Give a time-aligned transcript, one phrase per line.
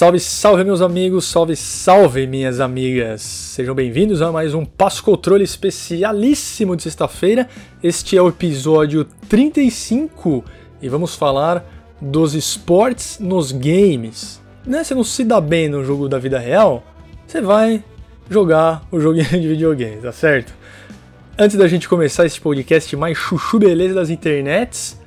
[0.00, 3.20] Salve, salve, meus amigos, salve, salve, minhas amigas.
[3.20, 7.46] Sejam bem-vindos a mais um Passo Controle especialíssimo de sexta-feira.
[7.82, 10.42] Este é o episódio 35
[10.80, 11.66] e vamos falar
[12.00, 14.40] dos esportes nos games.
[14.64, 14.82] Né?
[14.82, 16.82] Você não se dá bem no jogo da vida real,
[17.26, 17.84] você vai
[18.30, 20.54] jogar o joguinho de videogame, tá certo?
[21.38, 24.98] Antes da gente começar esse podcast mais chuchu beleza das internets,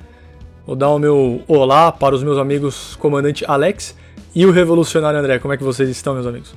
[0.64, 4.03] vou dar o meu olá para os meus amigos comandante Alex
[4.34, 5.38] e o revolucionário André.
[5.38, 6.54] Como é que vocês estão, meus amigos?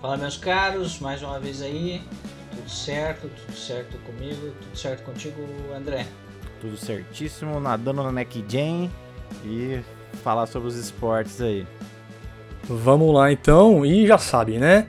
[0.00, 2.02] Fala, meus caros, mais uma vez aí.
[2.54, 5.36] Tudo certo, tudo certo comigo, tudo certo contigo,
[5.74, 6.06] André.
[6.60, 8.90] Tudo certíssimo, nadando na Neck Jam
[9.44, 9.80] e
[10.22, 11.66] falar sobre os esportes aí.
[12.64, 14.86] Vamos lá então, e já sabe, né?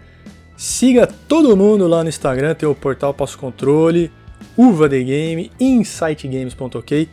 [0.58, 4.12] Siga todo mundo lá no Instagram, tem o portal Passo Controle,
[4.58, 7.10] Uva The Game, InsightGames.ok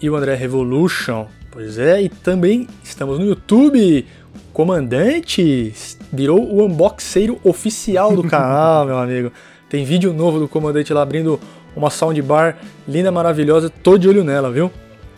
[0.00, 1.26] e o André Revolution.
[1.50, 4.06] Pois é, e também estamos no YouTube,
[4.52, 5.72] Comandante
[6.12, 9.32] virou o unboxeiro oficial do canal, meu amigo.
[9.68, 11.40] Tem vídeo novo do comandante lá abrindo
[11.74, 13.70] uma soundbar linda, maravilhosa.
[13.70, 14.70] Tô de olho nela, viu?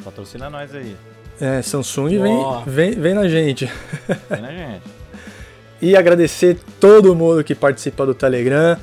[0.05, 0.95] Patrocina nós aí.
[1.41, 3.69] É, Samsung vem, vem, vem na gente.
[4.31, 4.83] Vem na gente.
[5.83, 8.79] e agradecer todo mundo que participa do Telegram.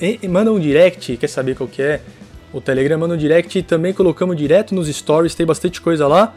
[0.00, 2.00] E, manda um direct, quer saber qual que é?
[2.50, 6.34] O Telegram manda um direct e também colocamos direto nos stories, tem bastante coisa lá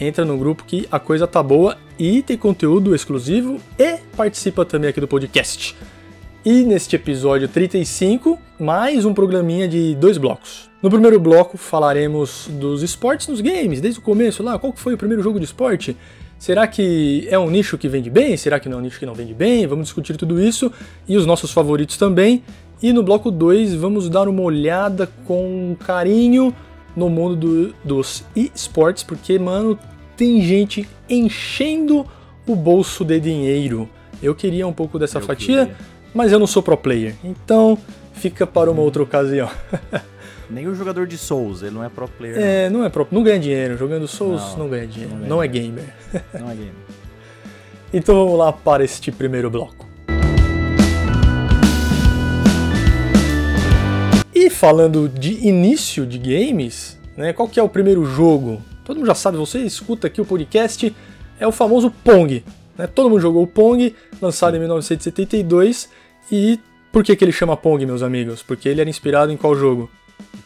[0.00, 4.90] entra no grupo que a coisa tá boa e tem conteúdo exclusivo e participa também
[4.90, 5.76] aqui do podcast.
[6.44, 10.68] E neste episódio 35, mais um programinha de dois blocos.
[10.82, 14.98] No primeiro bloco falaremos dos esportes nos games, desde o começo lá, qual foi o
[14.98, 15.96] primeiro jogo de esporte?
[16.38, 18.36] Será que é um nicho que vende bem?
[18.36, 19.66] Será que não é um nicho que não vende bem?
[19.66, 20.70] Vamos discutir tudo isso
[21.08, 22.42] e os nossos favoritos também.
[22.82, 26.54] E no bloco 2 vamos dar uma olhada com carinho
[26.96, 29.78] no mundo do, dos esportes, porque, mano,
[30.16, 32.06] tem gente enchendo
[32.46, 33.88] o bolso de dinheiro.
[34.22, 35.76] Eu queria um pouco dessa eu fatia, queria.
[36.14, 37.14] mas eu não sou pro player.
[37.22, 37.76] Então,
[38.14, 39.50] fica para uma outra ocasião.
[40.48, 42.38] Nem o jogador de Souls, ele não é pro player.
[42.38, 43.76] É, não, não é pro, não ganha dinheiro.
[43.78, 45.14] Jogando Souls não, não ganha dinheiro.
[45.16, 45.94] Não, não é gamer.
[46.38, 46.74] Não é gamer.
[47.92, 49.93] então vamos lá para este primeiro bloco.
[54.44, 58.60] E falando de início de games, né, qual que é o primeiro jogo?
[58.84, 60.94] Todo mundo já sabe, você escuta aqui o podcast,
[61.40, 62.44] é o famoso Pong.
[62.76, 62.86] Né?
[62.86, 65.88] Todo mundo jogou o Pong, lançado em 1972.
[66.30, 66.60] E
[66.92, 68.42] por que, que ele chama Pong, meus amigos?
[68.42, 69.90] Porque ele era inspirado em qual jogo?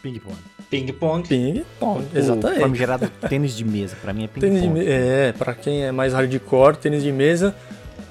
[0.01, 0.37] Ping Pong.
[0.69, 1.27] Ping Pong.
[1.27, 2.63] Ping Pong, exatamente.
[2.63, 4.81] O gerado tênis de mesa, para mim é ping tênis pong.
[4.87, 7.53] é, para quem é mais hardcore, tênis de mesa.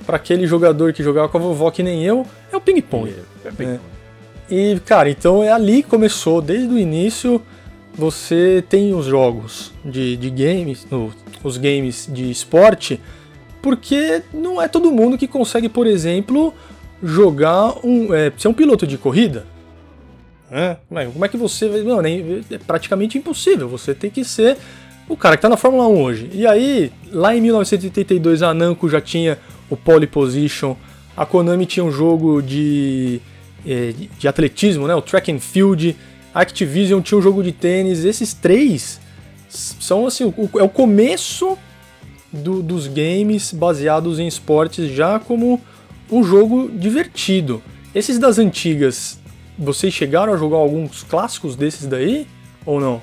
[0.05, 3.09] Para aquele jogador que jogava com a vovó que nem eu, é o ping pong.
[3.09, 3.81] É, é ping -pong.
[3.95, 3.98] É.
[4.51, 7.43] E, cara, então é ali que começou, desde o início,
[7.95, 13.01] você tem os jogos de, de games, no, os games de esporte,
[13.61, 16.55] porque não é todo mundo que consegue, por exemplo,
[17.03, 18.15] jogar um.
[18.15, 19.47] É, ser um piloto de corrida.
[20.51, 20.77] É,
[21.13, 21.69] como é que você.
[21.83, 23.69] Não, nem, é praticamente impossível.
[23.69, 24.57] Você tem que ser
[25.09, 26.31] o cara que está na Fórmula 1 hoje.
[26.33, 29.39] E aí, lá em 1982, a Namco já tinha
[29.69, 30.77] o pole position,
[31.17, 33.21] a Konami tinha um jogo de,
[33.65, 35.97] de atletismo, né, o track and field.
[36.35, 38.05] A Activision tinha um jogo de tênis.
[38.05, 39.01] Esses três
[39.49, 41.57] são assim, o, é o começo
[42.33, 45.61] do, dos games baseados em esportes já como
[46.11, 47.63] um jogo divertido.
[47.95, 49.19] Esses das antigas,
[49.59, 52.27] vocês chegaram a jogar alguns clássicos desses daí
[52.65, 53.01] ou não?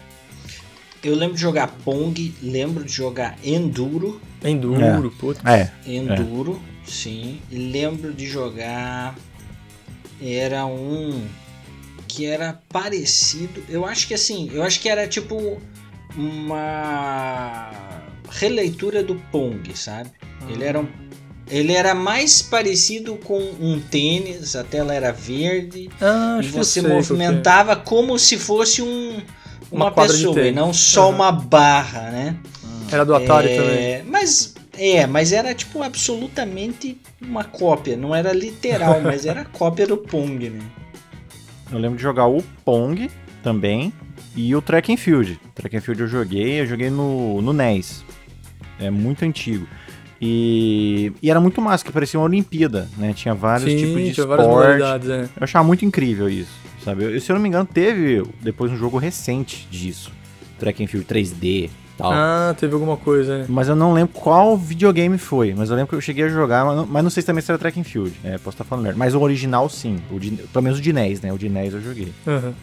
[1.03, 4.19] Eu lembro de jogar Pong, lembro de jogar Enduro.
[4.43, 5.19] Enduro, é.
[5.19, 5.45] putz.
[5.45, 5.71] É.
[5.85, 6.89] Enduro, é.
[6.89, 7.39] sim.
[7.51, 9.15] Lembro de jogar.
[10.21, 11.25] Era um
[12.07, 13.63] que era parecido.
[13.67, 15.61] Eu acho que assim, eu acho que era tipo
[16.17, 17.71] uma
[18.29, 20.11] releitura do Pong, sabe?
[20.49, 20.87] Ele era um,
[21.49, 27.75] ele era mais parecido com um tênis, a tela era verde ah, e você movimentava
[27.75, 29.21] como se fosse um
[29.71, 31.15] uma, uma pessoa e não só uhum.
[31.15, 32.37] uma barra, né?
[32.91, 34.11] Era do Atari é, também.
[34.11, 39.97] Mas é, mas era tipo absolutamente uma cópia, não era literal, mas era cópia do
[39.97, 40.61] Pong, né?
[41.71, 43.09] Eu lembro de jogar o Pong
[43.41, 43.91] também
[44.35, 45.39] e o Track and Field.
[45.53, 48.03] Track and Field eu joguei, eu joguei no, no NES.
[48.79, 49.67] É muito antigo.
[50.21, 53.13] E, e era muito massa, que parecia uma Olimpíada, né?
[53.13, 55.11] Tinha vários Sim, tipos de tinha esporte.
[55.11, 55.23] É.
[55.23, 56.51] Eu achava muito incrível isso,
[56.83, 57.03] sabe?
[57.03, 60.11] Eu, se eu não me engano, teve depois um jogo recente disso.
[60.57, 62.11] Track and Field 3D, Tal.
[62.11, 63.45] Ah, teve alguma coisa, né?
[63.47, 65.53] Mas eu não lembro qual videogame foi.
[65.53, 67.41] Mas eu lembro que eu cheguei a jogar, mas não, mas não sei se também
[67.41, 68.13] se era Track and Field.
[68.23, 68.99] É, posso estar falando merda.
[68.99, 69.97] Mas o original, sim.
[70.11, 71.31] O de, pelo menos o de NES, né?
[71.31, 72.11] O de NES eu joguei.
[72.27, 72.53] Uhum.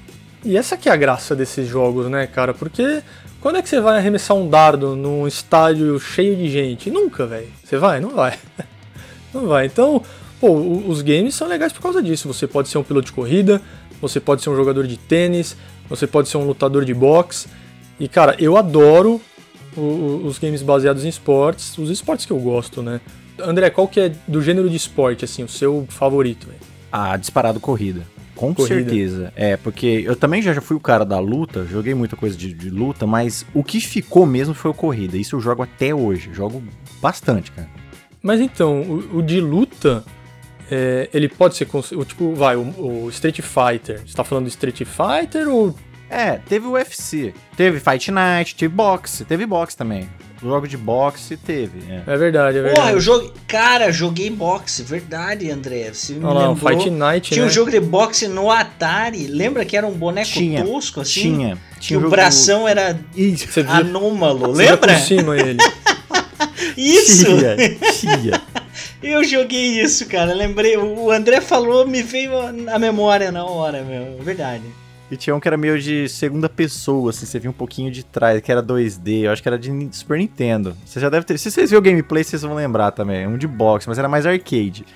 [0.44, 2.52] E essa que é a graça desses jogos, né, cara?
[2.52, 3.02] Porque
[3.40, 6.90] quando é que você vai arremessar um dardo num estádio cheio de gente?
[6.90, 7.49] Nunca, velho.
[7.64, 8.00] Você vai?
[8.00, 8.38] Não vai.
[9.32, 9.64] Não vai.
[9.64, 10.02] Então,
[10.40, 12.29] pô, os games são legais por causa disso.
[12.29, 13.62] Você pode ser um piloto de corrida,
[14.00, 15.56] você pode ser um jogador de tênis,
[15.88, 17.49] você pode ser um lutador de boxe.
[17.99, 19.21] E, cara, eu adoro
[19.77, 23.00] o, os games baseados em esportes, os esportes que eu gosto, né?
[23.39, 26.47] André, qual que é do gênero de esporte, assim, o seu favorito?
[26.47, 26.61] Véio?
[26.91, 28.03] Ah, disparado corrida.
[28.35, 28.75] Com corrida.
[28.75, 29.33] certeza.
[29.37, 32.53] É, porque eu também já, já fui o cara da luta, joguei muita coisa de,
[32.53, 35.17] de, luta, mas o que ficou mesmo foi o corrida.
[35.17, 36.31] Isso eu jogo até hoje.
[36.33, 36.62] Jogo
[37.00, 37.69] bastante, cara.
[38.23, 40.05] Mas então, o, o de luta,
[40.71, 41.69] é, ele pode ser.
[41.73, 44.00] O, tipo, vai, o, o Street Fighter.
[44.06, 45.75] Você tá falando do Street Fighter ou.
[46.12, 47.32] É, teve o UFC.
[47.56, 49.25] Teve Fight Night, teve boxe.
[49.25, 50.06] Teve boxe também.
[50.43, 51.79] Jogo de boxe teve.
[51.88, 52.81] É, é verdade, é verdade.
[52.81, 53.32] Porra, eu joguei.
[53.47, 55.91] Cara, joguei boxe, verdade, André.
[55.94, 56.70] Você me Olha lembrou.
[56.70, 57.49] Fight Night, Tinha né?
[57.49, 59.26] um jogo de boxe no Atari.
[59.26, 61.23] Lembra que era um boneco tinha, tosco assim?
[61.23, 61.59] Tinha.
[61.81, 63.49] Que o bração era Isso.
[63.69, 64.94] anômalo, lembra?
[64.94, 65.58] Por cima ele.
[66.76, 67.25] Isso!
[67.25, 67.56] Tinha,
[67.93, 68.43] tinha.
[69.03, 70.32] Eu joguei isso, cara.
[70.32, 70.76] Lembrei.
[70.76, 72.32] O André falou, me veio
[72.70, 74.19] a memória na hora, meu.
[74.23, 74.62] Verdade.
[75.12, 78.03] E tinha um que era meio de segunda pessoa, assim, você via um pouquinho de
[78.03, 80.75] trás, que era 2D, eu acho que era de Super Nintendo.
[80.87, 81.37] Você já deve ter.
[81.37, 83.26] Se vocês viram o gameplay, vocês vão lembrar também.
[83.26, 84.87] Um de boxe, mas era mais arcade.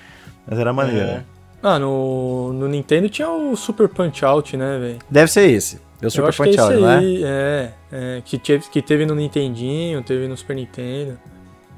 [0.47, 1.07] Mas era maneiro.
[1.07, 1.23] É.
[1.61, 4.99] Ah, no, no Nintendo tinha o Super Punch Out, né, velho?
[5.07, 5.79] Deve ser esse.
[6.01, 7.03] Deu Super Punch é Out, não é?
[7.03, 11.19] É, é que, teve, que teve no Nintendinho, teve no Super Nintendo.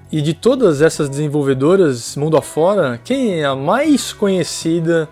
[0.10, 5.10] E de todas essas desenvolvedoras, mundo afora, quem é a mais conhecida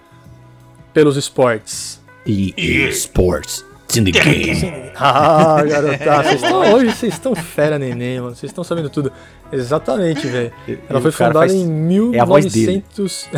[0.93, 2.06] pelos esportes?
[2.27, 3.65] EA Sports.
[3.85, 4.91] It's in the game.
[4.99, 6.23] ah, garota.
[6.23, 8.35] Vocês estão, hoje vocês estão fera, neném, mano.
[8.35, 9.11] Vocês estão sabendo tudo.
[9.51, 10.51] Exatamente, velho.
[10.89, 11.53] Ela foi fundada faz...
[11.53, 13.29] em 1900...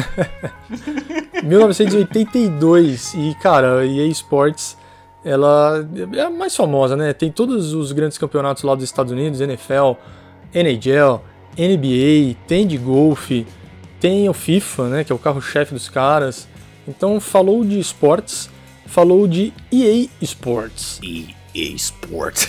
[1.33, 3.13] É 1982.
[3.19, 4.75] E, cara, a EA Sports,
[5.23, 7.13] ela é a mais famosa, né?
[7.13, 9.93] Tem todos os grandes campeonatos lá dos Estados Unidos, NFL,
[10.53, 11.21] NHL,
[11.55, 13.45] NBA, tem de golfe,
[13.99, 15.03] tem o FIFA, né?
[15.03, 16.47] Que é o carro-chefe dos caras.
[16.87, 18.49] Então, falou de esportes
[18.89, 20.99] falou de EA Sports.
[21.03, 22.47] EA Sports.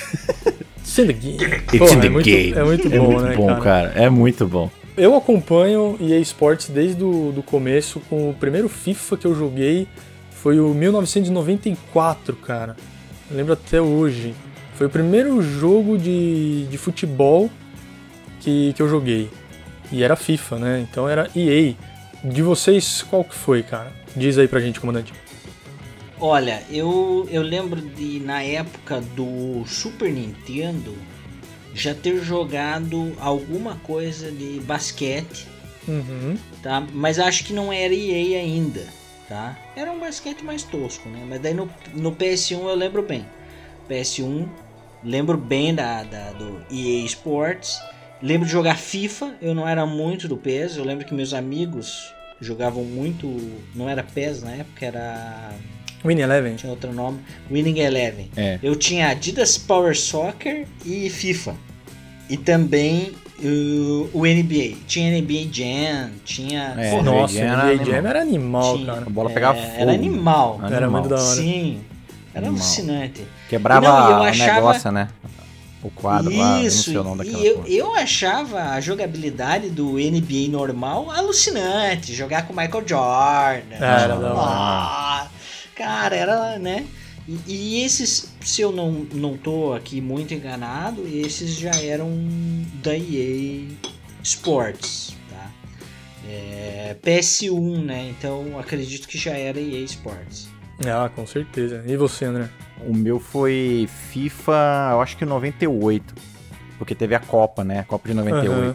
[0.80, 1.44] It's in the game.
[1.72, 2.52] It's Pô, in the é muito, game.
[2.52, 3.60] É muito bom, é muito né, bom, cara?
[3.60, 3.92] cara?
[3.94, 4.70] É muito bom.
[4.96, 9.86] Eu acompanho EA Sports desde o do começo, com o primeiro FIFA que eu joguei
[10.40, 12.74] foi o 1994, cara.
[13.30, 14.34] Eu lembro até hoje.
[14.74, 17.50] Foi o primeiro jogo de, de futebol
[18.40, 19.30] que, que eu joguei.
[19.92, 20.86] E era FIFA, né?
[20.90, 21.74] Então era EA.
[22.24, 23.92] De vocês, qual que foi, cara?
[24.16, 25.12] Diz aí pra gente, comandante.
[26.20, 30.94] Olha, eu, eu lembro de na época do Super Nintendo
[31.72, 35.46] já ter jogado alguma coisa de basquete,
[35.88, 36.36] uhum.
[36.62, 36.86] tá?
[36.92, 38.86] Mas acho que não era EA ainda,
[39.28, 39.56] tá?
[39.74, 41.24] Era um basquete mais tosco, né?
[41.26, 43.24] Mas daí no, no PS1 eu lembro bem.
[43.88, 44.46] PS1,
[45.02, 47.80] lembro bem da, da do EA Sports.
[48.22, 52.14] Lembro de jogar FIFA, eu não era muito do PES, eu lembro que meus amigos
[52.38, 53.26] jogavam muito,
[53.74, 55.54] não era PES na época, era
[56.04, 56.56] Winning Eleven.
[56.56, 57.20] Tinha outro nome.
[57.50, 58.30] Winning Eleven.
[58.36, 58.58] É.
[58.62, 61.54] Eu tinha Adidas Power Soccer e FIFA.
[62.28, 64.76] E também o, o NBA.
[64.86, 66.74] Tinha NBA Jam, tinha.
[66.76, 69.06] É, Pô, nossa, o NBA Jam era animal, tinha, cara.
[69.06, 69.80] A bola pegava é, fogo.
[69.80, 70.60] Era animal.
[70.64, 71.36] Era, era muito da hora.
[71.36, 71.80] Sim.
[72.34, 72.64] Era animal.
[72.64, 73.26] alucinante.
[73.48, 75.08] Quebrava não, o negócio, né?
[75.82, 78.80] O quadro Isso, lá, eu não sei o nome daquela e eu, eu achava a
[78.82, 82.14] jogabilidade do NBA normal alucinante.
[82.14, 83.76] Jogar com Michael Jordan.
[83.76, 85.29] Era da hora.
[85.80, 86.86] Cara, era, né?
[87.26, 92.10] E, e, esses, se eu não, não tô aqui muito enganado, esses já eram
[92.82, 93.66] da EA
[94.22, 95.50] Sports, tá?
[96.28, 98.10] É, PS1, né?
[98.10, 100.50] Então acredito que já era EA Sports.
[100.84, 101.82] Ah, com certeza.
[101.86, 102.50] E você, André?
[102.86, 106.14] O meu foi FIFA, eu acho que 98.
[106.76, 107.78] Porque teve a Copa, né?
[107.78, 108.52] A Copa de 98.
[108.52, 108.74] Uhum.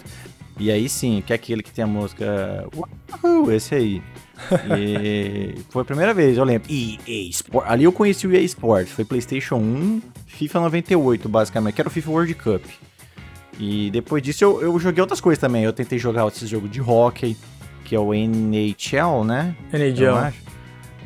[0.60, 2.68] E aí sim, que é aquele que tem a música.
[3.24, 4.02] Uhul, esse aí.
[4.78, 6.72] E foi a primeira vez, eu lembro.
[6.72, 7.66] EA Sport.
[7.68, 8.88] Ali eu conheci o EA Sport.
[8.88, 12.64] Foi PlayStation 1, FIFA 98, basicamente, que era o FIFA World Cup.
[13.60, 15.64] E depois disso eu, eu joguei outras coisas também.
[15.64, 17.38] Eu tentei jogar esse jogo de hockey,
[17.84, 19.56] que é o NHL, né?
[19.74, 20.34] NHL.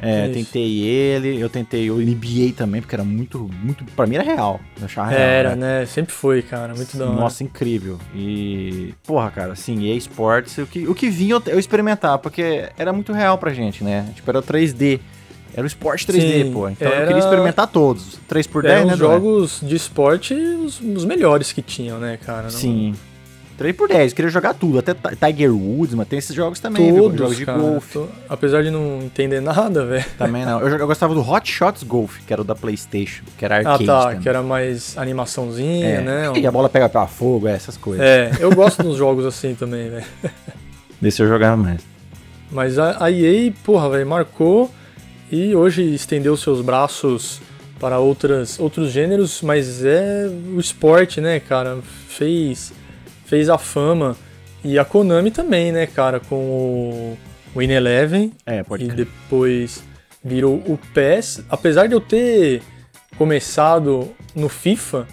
[0.02, 0.34] É, Isso.
[0.34, 3.84] tentei ele, eu tentei o NBA também, porque era muito, muito.
[3.96, 4.60] Pra mim era real.
[4.80, 5.22] Eu achava real.
[5.22, 5.80] Era, né?
[5.80, 5.86] né?
[5.86, 6.74] Sempre foi, cara.
[6.74, 7.16] Muito da hora.
[7.20, 8.00] Nossa, incrível.
[8.16, 8.94] E.
[9.06, 12.94] Porra, cara, assim, EA Sports, o que, o que vinha eu, eu experimentar, porque era
[12.94, 14.10] muito real pra gente, né?
[14.16, 15.00] Tipo, era 3D.
[15.54, 16.70] Era o esporte 3D, Sim, pô.
[16.70, 17.02] Então era...
[17.02, 18.20] eu queria experimentar todos.
[18.30, 18.94] 3x10, Eram né?
[18.94, 22.44] os jogos de esporte os, os melhores que tinham, né, cara?
[22.44, 22.50] Não...
[22.52, 22.94] Sim.
[23.60, 27.20] 3 por 10, queria jogar tudo, até Tiger Woods, mas tem esses jogos também, Todos,
[27.20, 27.92] jogos de cara, golfe.
[27.92, 28.08] Tô...
[28.30, 30.06] Apesar de não entender nada, velho.
[30.18, 30.62] Também não.
[30.62, 33.84] Eu, eu, gostava do Hot Shots Golf, que era o da PlayStation, que era arcade.
[33.84, 34.20] Ah, tá, também.
[34.22, 36.02] que era mais animaçãozinha, é.
[36.02, 36.32] né?
[36.38, 38.06] E a bola pega pra fogo, é, essas coisas.
[38.06, 40.06] É, eu gosto dos jogos assim também, velho.
[41.02, 41.82] Desse eu jogava mais.
[42.50, 44.72] Mas a, a EA, porra, velho, marcou
[45.30, 47.42] e hoje estendeu seus braços
[47.78, 51.80] para outras, outros gêneros, mas é o esporte, né, cara?
[52.08, 52.72] Fez,
[53.30, 54.16] fez a fama.
[54.64, 57.18] E a Konami também, né, cara, com o
[57.56, 58.34] Win Eleven.
[58.46, 59.06] É, pode E crer.
[59.06, 59.84] depois
[60.24, 61.44] virou o PES.
[61.50, 62.62] Apesar de eu ter
[63.18, 65.08] começado no FIFA,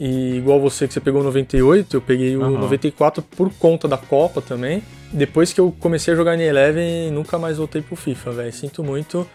[0.00, 2.58] e igual você que você pegou o 98, eu peguei o Aham.
[2.58, 4.82] 94 por conta da Copa também.
[5.12, 8.52] Depois que eu comecei a jogar em Eleven, nunca mais voltei pro FIFA, velho.
[8.52, 9.26] Sinto muito.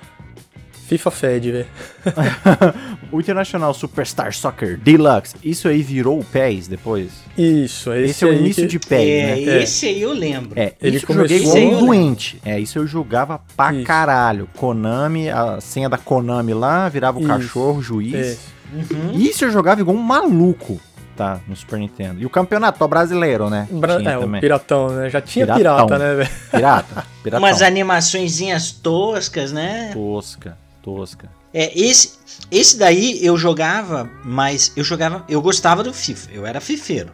[0.88, 1.65] FIFA fede, velho.
[3.12, 7.12] o International Superstar Soccer Deluxe, isso aí virou o PES depois?
[7.38, 9.41] Isso, é esse, Esse, é o início que- de PES, é, né?
[9.60, 9.63] É.
[9.63, 10.51] esse aí eu lembro.
[10.60, 12.41] É, Ele isso eu joguei começou- igual um doente.
[12.46, 13.84] É, isso eu jogava pra Isso.
[13.86, 14.50] caralho.
[14.56, 17.27] Konami, a senha da Konami lá, virava o Isso.
[17.29, 18.15] cachorro, o juiz.
[18.15, 18.38] É,
[18.74, 19.12] Uhum.
[19.13, 20.77] Isso eu jogava igual um maluco,
[21.15, 21.39] tá?
[21.48, 22.20] No Super Nintendo.
[22.22, 23.65] E o campeonato brasileiro, né?
[23.72, 24.41] Bra- Tinha é, o também.
[24.41, 25.10] piratão, né?
[25.10, 25.88] Já tinha Piratão.
[25.88, 26.29] pirata, né, velho?
[26.51, 27.06] Pirata.
[27.24, 27.48] Piratão.
[27.48, 29.91] Umas animaçõezinhas toscas, né?
[29.94, 31.29] Tosca, tosca.
[31.53, 32.13] É, esse,
[32.50, 37.12] esse daí eu jogava, mas eu jogava, eu gostava do FIFA, eu era fifeiro.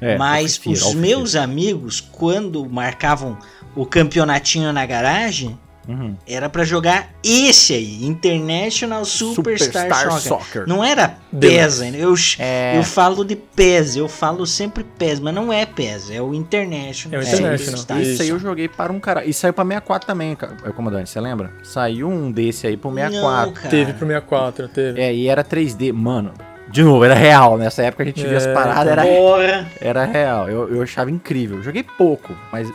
[0.00, 3.38] É, mas alfifeiro, os meus amigos, quando marcavam
[3.76, 6.14] o campeonatinho na garagem, Uhum.
[6.28, 10.20] era pra jogar esse aí, International Superstar, Superstar Soccer.
[10.20, 10.68] Soccer.
[10.68, 11.16] Não era.
[11.38, 11.98] PES ainda.
[11.98, 12.78] Eu, É.
[12.78, 17.20] eu falo de PES, eu falo sempre PES, mas não é PES, é o International.
[17.20, 18.00] É o International, Superstar.
[18.00, 18.22] isso.
[18.22, 19.24] Aí eu joguei para um cara.
[19.24, 21.52] E saiu pra 64 também, ca- é, comandante, você lembra?
[21.62, 23.46] Saiu um desse aí pro 64.
[23.46, 23.68] Não, cara.
[23.68, 25.00] Teve pro 64, teve.
[25.00, 25.92] É, e era 3D.
[25.92, 26.32] Mano,
[26.68, 27.58] de novo, era real.
[27.58, 29.66] Nessa época a gente via as É, paradas, era, Porra.
[29.80, 30.48] era real.
[30.48, 31.62] Eu, eu achava incrível.
[31.62, 32.70] Joguei pouco, mas.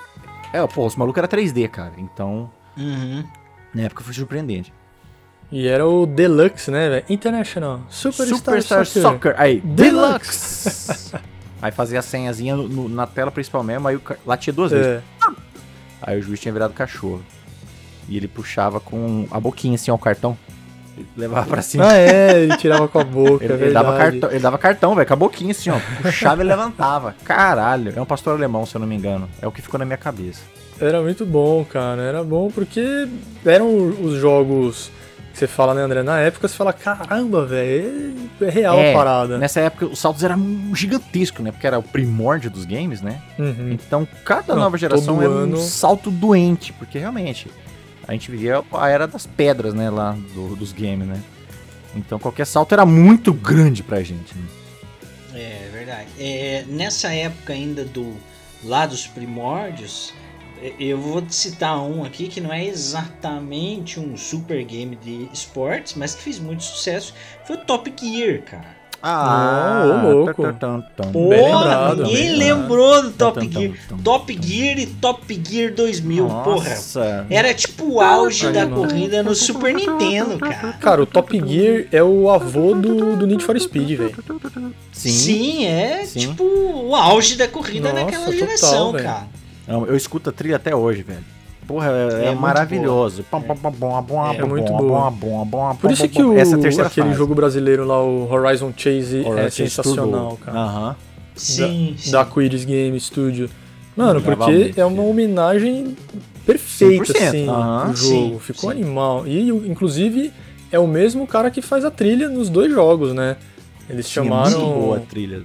[0.54, 1.92] É, pô, os malucos era 3D, cara.
[1.98, 3.24] Então, Uhum.
[3.74, 4.72] na época foi surpreendente.
[5.52, 7.06] E era o Deluxe, né, velho?
[7.10, 9.34] International Superstar, Soccer.
[9.38, 11.16] Aí, Deluxe.
[11.62, 14.88] Aí fazia a senhazinha no- na tela principal mesmo, aí o latia duas vezes.
[14.88, 15.02] É.
[16.04, 17.24] Aí o juiz tinha virado cachorro.
[18.08, 20.38] E ele puxava com a boquinha assim, ó, o cartão.
[20.96, 21.90] Ele levava pra cima.
[21.90, 24.96] Ah, é, ele tirava com a boca, Ele, é ele dava cartão, ele dava cartão,
[24.96, 25.80] velho, com a boquinha assim, ó.
[26.02, 27.16] Puxava e levantava.
[27.24, 27.92] Caralho.
[27.96, 29.28] É um pastor alemão, se eu não me engano.
[29.42, 30.42] É o que ficou na minha cabeça.
[30.80, 32.02] Era muito bom, cara.
[32.02, 33.08] Era bom porque
[33.46, 34.92] eram os jogos
[35.34, 36.02] que você fala, né, André?
[36.04, 39.38] Na época você fala, caramba, velho, é real É, a parada.
[39.38, 40.40] Nessa época os saltos eram
[40.74, 41.52] gigantescos, né?
[41.52, 43.22] Porque era o primórdio dos games, né?
[43.38, 43.72] Uhum.
[43.72, 47.50] Então cada Não, nova geração era um ano- salto doente, porque realmente
[48.08, 49.90] a gente vivia a era das pedras, né?
[49.90, 51.22] Lá do- dos games, né?
[51.96, 54.36] Então qualquer salto era muito grande pra gente.
[54.36, 54.44] Né?
[55.36, 56.08] É verdade.
[56.20, 58.16] É, nessa época ainda do
[58.64, 60.27] lá dos primórdios, é,
[60.80, 65.94] eu vou te citar um aqui que não é exatamente um super game de esportes,
[65.96, 67.14] mas que fez muito sucesso.
[67.46, 68.78] Foi o Top Gear, cara.
[69.02, 70.42] Ah, ô, louco.
[70.44, 73.74] Bem Porra, lembrado, ninguém lembrou do Top Tum, tum, Gear.
[73.88, 74.44] tum, tum, Top tum.
[74.44, 76.70] Gear e Top Gear 2000, porra.
[76.70, 77.26] Nossa.
[77.30, 80.74] Era tipo o auge da corrida no Super Nintendo, cara.
[80.74, 84.16] Cara, o Top Gear é o avô do, do Need for Speed, velho.
[84.92, 85.10] Sim.
[85.12, 86.20] Sim, é Sim.
[86.20, 89.04] tipo o auge da corrida Nossa, naquela total, geração, velho.
[89.06, 89.28] cara.
[89.68, 91.24] Não, Eu escuto a trilha até hoje, velho.
[91.68, 93.24] Porra, é, É é maravilhoso.
[93.30, 95.12] Pom, pom, pom, bom, bom, É bom, muito bom, boa.
[95.12, 96.30] bom, bom, Por bom, isso bom, que bom.
[96.30, 97.18] o, Essa é terceira aquele fase.
[97.20, 100.38] jogo brasileiro lá, o Horizon Chase, é Horizon sensacional, Turbo.
[100.46, 100.58] cara.
[100.60, 100.96] Aham.
[101.36, 102.12] Sim, sim.
[102.12, 103.50] Da Quiris Game Studio.
[103.96, 105.96] Mano, porque é uma homenagem
[106.46, 108.34] perfeita, 100%, assim, aham, do jogo.
[108.36, 108.78] sim, Ficou sim.
[108.78, 109.28] animal.
[109.28, 110.32] E, inclusive,
[110.72, 113.36] é o mesmo cara que faz a trilha nos dois jogos, né?
[113.90, 115.44] Eles Sim, é muito chamaram boa a trilha.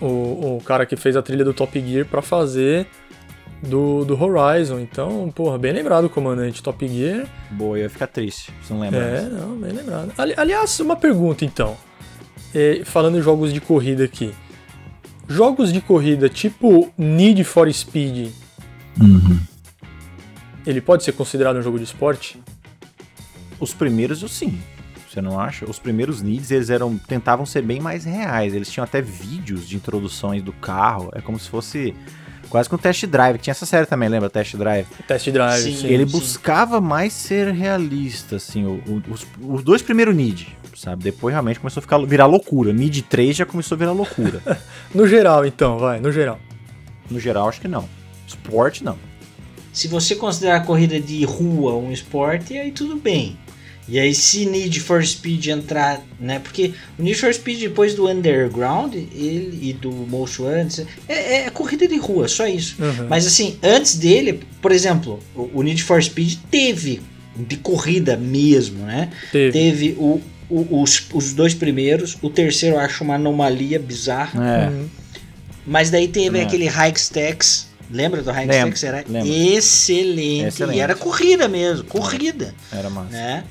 [0.00, 2.86] o, o cara que fez a trilha do Top Gear pra fazer
[3.62, 4.80] do, do Horizon.
[4.80, 6.62] Então, porra, bem lembrado, comandante.
[6.62, 7.26] Top Gear.
[7.50, 8.98] Boa, eu ia ficar triste, se não lembra.
[9.00, 10.12] É, não, bem lembrado.
[10.18, 11.76] Ali- aliás, uma pergunta então.
[12.54, 14.34] É, falando em jogos de corrida aqui.
[15.28, 18.30] Jogos de corrida tipo Need for Speed,
[19.00, 19.40] Uhum.
[20.66, 22.38] ele pode ser considerado um jogo de esporte?
[23.58, 24.58] Os primeiros, eu sim.
[25.08, 25.64] Você não acha?
[25.68, 28.54] Os primeiros Needs, eles eram tentavam ser bem mais reais.
[28.54, 31.10] Eles tinham até vídeos de introduções do carro.
[31.14, 31.94] É como se fosse
[32.52, 33.36] quase que um test drive.
[33.38, 34.28] que Tinha essa série também, lembra?
[34.28, 34.86] Test drive.
[35.08, 35.76] Test Drive, Sim.
[35.76, 35.86] sim.
[35.88, 36.12] ele sim.
[36.12, 38.64] buscava mais ser realista, assim.
[38.66, 41.02] o- o- os, os dois primeiros Need, sabe?
[41.02, 42.72] Depois realmente começou a ficar, virar loucura.
[42.72, 44.40] Need 3 já começou a virar loucura.
[44.94, 46.38] No geral, então, vai, no geral.
[47.10, 47.88] no geral, acho que não.
[48.28, 48.98] Esporte, não.
[49.72, 53.38] Se você considerar a corrida de rua um esporte, aí tudo bem.
[53.88, 56.38] E aí se Need for Speed entrar, né?
[56.38, 61.50] Porque o Need for Speed depois do Underground ele, e do Most Wanted é, é
[61.50, 62.76] corrida de rua, só isso.
[62.80, 63.08] Uhum.
[63.08, 67.02] Mas assim, antes dele, por exemplo, o, Need for Speed teve
[67.36, 69.10] de corrida mesmo, né?
[69.32, 69.52] Teve.
[69.52, 74.40] Teve o, o- os, os dois primeiros, o terceiro eu acho uma anomalia bizarra.
[74.64, 74.68] É.
[74.68, 74.88] Uhum.
[75.66, 76.42] Mas daí teve É.
[76.42, 78.46] aquele Hikestacks Lembra do High?
[78.48, 78.70] Era
[79.26, 80.46] excelente.
[80.46, 80.76] Excelente.
[80.78, 82.54] E era corrida mesmo, corrida.
[82.72, 83.10] Era massa.
[83.10, 83.44] né?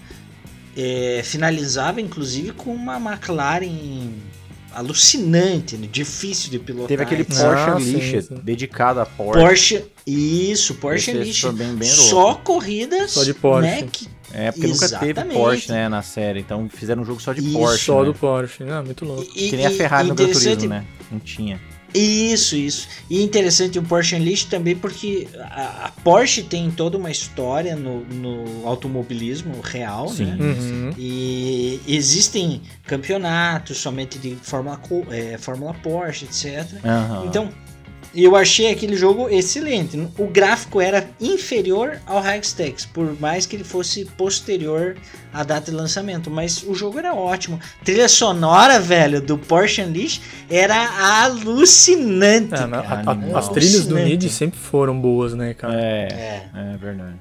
[0.76, 4.10] É, finalizava inclusive com uma McLaren
[4.74, 5.88] alucinante, né?
[5.92, 6.88] difícil de pilotar.
[6.88, 7.38] Teve aquele e tal.
[7.50, 8.36] Porsche Ah, sim, Unleashed sim.
[8.44, 9.40] dedicado a Porsche.
[9.42, 11.52] Porsche, isso, Porsche Unleashed.
[11.54, 13.68] bem- bem Só corridas, Só de Porsche.
[13.70, 13.88] né?
[13.92, 15.34] Que, É, porque nunca teve Exatamente.
[15.38, 16.40] Porsche, né, na série.
[16.40, 17.84] Então fizeram um jogo só de Isso, Porsche.
[17.86, 18.06] Só né?
[18.06, 18.64] do Porsche.
[18.64, 19.30] Ah, muito louco.
[19.36, 20.86] e, Que nem a Ferrari e no Gran Turismo, né?
[21.12, 21.60] Não tinha.
[21.94, 22.88] Isso, isso.
[23.10, 28.02] E interessante o Porsche Unleashed também porque a, a Porsche tem toda uma história no,
[28.06, 30.26] no automobilismo real, Sim.
[30.26, 30.38] né?
[30.40, 30.94] Uhum.
[30.98, 34.80] E existem campeonatos somente de Fórmula,
[35.10, 36.68] é, Fórmula Porsche, etc.
[36.84, 37.26] Aham.
[37.28, 37.50] Então,
[38.14, 39.98] eu achei aquele jogo excelente.
[40.18, 44.98] O gráfico era inferior ao High Stakes, por mais que ele fosse posterior
[45.34, 46.30] à data de lançamento.
[46.30, 47.60] Mas o jogo era ótimo.
[47.86, 50.76] Trilha sonora, velho, do Porsche Unleashed era
[51.24, 52.54] alucinante.
[52.54, 52.78] É, cara.
[52.80, 53.38] a- a- animal.
[53.38, 53.96] as trilhas do.
[53.96, 55.74] Nid sempre foram boas, né, cara?
[55.80, 56.74] É, É.
[56.74, 57.16] é verdade.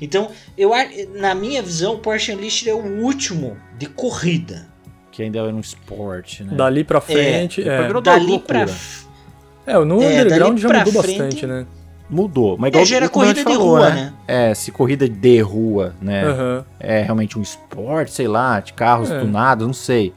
[0.00, 4.66] Então, eu, a- na minha visão, o Porsche Unleashed é o último de corrida.
[5.12, 6.54] Que ainda era um esporte, né?
[6.56, 7.66] Dali pra frente.
[7.68, 8.66] É, virou Dali loucura.
[8.66, 8.74] pra.
[9.68, 11.66] É no É, underground já mudou frente- bastante, né?
[12.10, 12.56] Mudou.
[12.58, 14.12] Mas É, igual já era como a gente corrida de falou, rua, né?
[14.26, 16.24] É, se corrida de rua, né?
[16.24, 16.64] Aham.
[16.80, 19.20] É realmente um esporte, sei lá, de carros É.
[19.20, 20.14] tunados, não sei.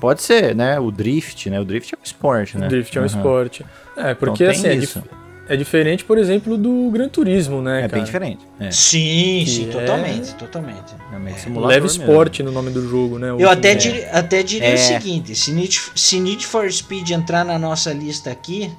[0.00, 0.78] Pode ser, né?
[0.80, 1.60] O drift, né?
[1.60, 2.66] O drift é um esporte, né?
[2.68, 3.16] Drift é um Aham.
[3.16, 3.64] esporte.
[3.96, 4.98] É, porque Então assim, é, isso.
[5.00, 5.10] dif-
[5.48, 7.92] é diferente, por exemplo, do Gran Turismo, né, É cara?
[7.94, 8.40] bem diferente.
[8.58, 10.94] É, Sim, Que sim, é- totalmente, totalmente.
[11.26, 11.32] É.
[11.38, 11.86] simulador Leve.
[11.86, 13.30] Sport no nome do jogo, né?
[13.30, 13.74] Eu O- até, É.
[13.74, 14.74] dir- até diria É.
[14.74, 18.70] o seguinte: se Need, se Need for Speed entrar na nossa lista aqui,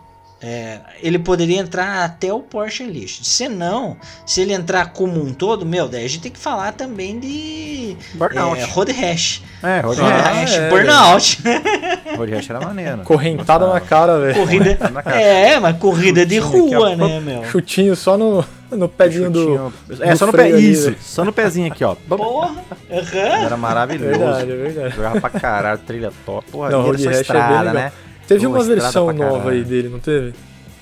[0.41, 3.26] é, ele poderia entrar até o Porsche Unleashed.
[3.28, 6.73] Se não, se ele entrar como um todo, meu, daí a gente tem que falar
[6.73, 8.60] também de Burnout.
[8.62, 9.41] é, Road Rash.
[9.63, 10.54] É, Road Road Ah, Rash.
[10.54, 11.39] É, Burnout.
[12.17, 12.97] Road Rash era maneiro.
[13.04, 14.36] Correntada na cara, velho.
[14.36, 14.78] corrida.
[14.91, 15.19] Na cara.
[15.21, 17.43] É, mas corrida de Chutinho rua, né, meu?
[17.45, 19.73] Chutinho só no, no pezinho do.
[20.02, 20.43] É, do só no pé.
[20.43, 21.95] ali, Isso, só no pezinho aqui, ó.
[21.95, 23.17] Porra, aham.
[23.45, 24.19] Era maravilhoso.
[24.19, 24.95] Verdade, é verdade.
[24.95, 26.52] Jogava pra caralho, trilha top.
[26.52, 27.73] Porra, Não, Road é estrada, bem legal.
[27.73, 27.91] né?
[28.28, 30.34] Teve uma versão pra nova aí dele, não teve?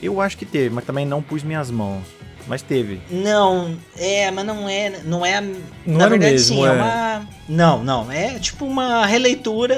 [0.01, 2.03] Eu acho que teve, mas também não pus minhas mãos.
[2.47, 3.01] Mas teve.
[3.09, 5.57] Não, é, mas não é, não é, a- Não
[5.97, 6.67] na verdade mesmo, sim, é.
[6.67, 6.71] é.
[6.73, 9.75] uma, não, não, é tipo uma releitura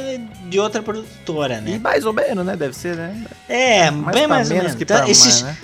[0.50, 1.80] de outra produtora, E né?
[1.82, 2.58] mais ou menos, né?
[2.58, 3.24] Deve ser, né?
[3.48, 4.76] É, Mais bem pra mais ou menos menos.
[4.78, 5.58] que Tá, pra esses- mais, né?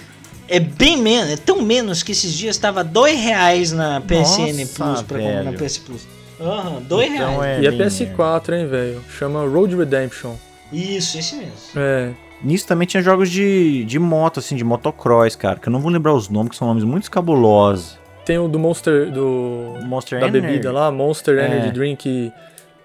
[0.47, 4.73] É bem menos, é tão menos que esses dias estava dois reais na PSN Nossa,
[4.73, 5.53] Plus para comprar na.
[5.53, 6.07] PS Plus.
[6.39, 7.59] Aham, dois Então reais.
[7.59, 9.03] é E é bem- PS4, hein, velho?
[9.17, 10.35] Chama Road Redemption.
[10.73, 11.51] Isso, esse mesmo.
[11.75, 12.09] É.
[12.43, 15.57] Nisso também tinha jogos de, de moto, assim, de motocross, cara.
[15.59, 17.97] Que eu não vou lembrar os nomes, que são nomes muito cabulosos.
[18.25, 19.11] Tem o do Monster.
[19.11, 19.75] do.
[19.85, 20.47] Monster da Energy.
[20.47, 21.45] bebida lá, Monster É.
[21.45, 22.31] Energy Drink,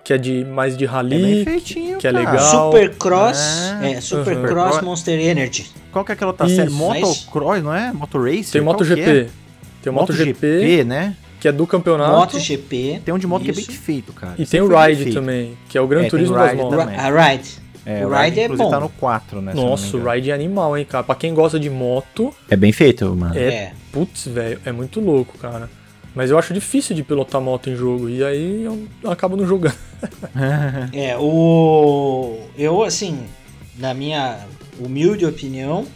[0.05, 1.45] que é de mais de É bem rally.
[1.45, 2.31] feitinho, que é cara.
[2.31, 2.71] legal.
[2.73, 3.39] Supercross,
[3.83, 4.81] É, é, Supercross Supercross.
[4.83, 5.67] Monster Energy.
[5.93, 6.71] Qual que é aquela outra Isso, série?
[6.71, 7.93] mas- Motocross, não é?
[7.93, 8.51] Motoracer?
[8.53, 9.01] Tem MotoGP.
[9.01, 9.27] é?
[9.83, 11.17] Tem o MotoGP, MotoGP, né?
[11.41, 12.11] que é do campeonato.
[12.11, 13.03] Tem MotoGP.
[13.13, 13.73] um de moto que é bem isso.
[13.73, 14.35] feito, cara.
[14.37, 16.55] E Sempre tem o bem Ride também, que é o Gran É, tem Turismo das
[16.57, 16.79] motos.
[16.79, 16.97] também.
[16.97, 17.49] A Ride.
[17.87, 18.71] É, o Ride Ride, é inclusive, bom.
[18.71, 19.55] tá no 4, né?
[19.55, 20.11] Nossa, o.
[20.11, 21.03] Ride é animal, hein, cara.
[21.05, 23.37] Pra quem gosta de moto, É bem feito, mano.
[23.39, 23.43] é.
[23.49, 23.73] É.
[23.93, 25.71] Putz, velho, é muito louco, cara.
[26.15, 28.09] Mas eu acho difícil de pilotar moto em jogo.
[28.09, 29.75] E aí eu acabo não jogando.
[30.93, 32.39] É, o.
[32.57, 33.25] Eu, assim,
[33.77, 34.39] na minha
[34.79, 35.87] humilde opinião,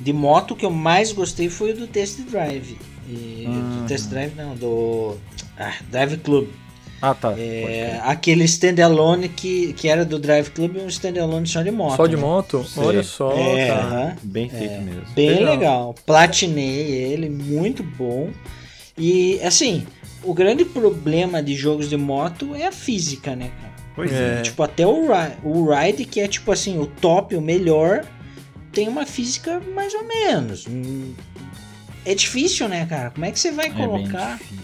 [0.00, 2.76] de moto que eu mais gostei foi o do Test Drive.
[3.08, 3.80] E, Uhum.
[3.82, 5.16] Do Test Drive, não, do.
[5.58, 6.48] Ah, Drive Club.
[7.02, 7.34] Ah, tá.
[7.38, 11.96] É, aquele standalone que, que era do Drive Club e um standalone só de moto.
[11.96, 12.22] Só de né?
[12.22, 12.66] moto?
[12.76, 14.16] Olha só, É, cara.
[14.22, 15.02] Bem feito mesmo.
[15.14, 15.50] Bem Legal.
[15.54, 15.94] legal.
[16.06, 18.30] Platinei ele, muito bom.
[18.96, 19.86] E assim,
[20.22, 23.74] o grande problema de jogos de moto é a física, né, cara?
[23.94, 24.38] Pois É.
[24.38, 24.42] é.
[24.42, 28.04] Tipo, até o, Ri- o Ride, que é tipo assim, o top, o melhor,
[28.72, 30.66] tem uma física mais ou menos.
[30.66, 31.12] Hum,
[32.06, 33.10] É difícil, né, cara?
[33.10, 34.63] Como é que você vai É bem colocar, difícil.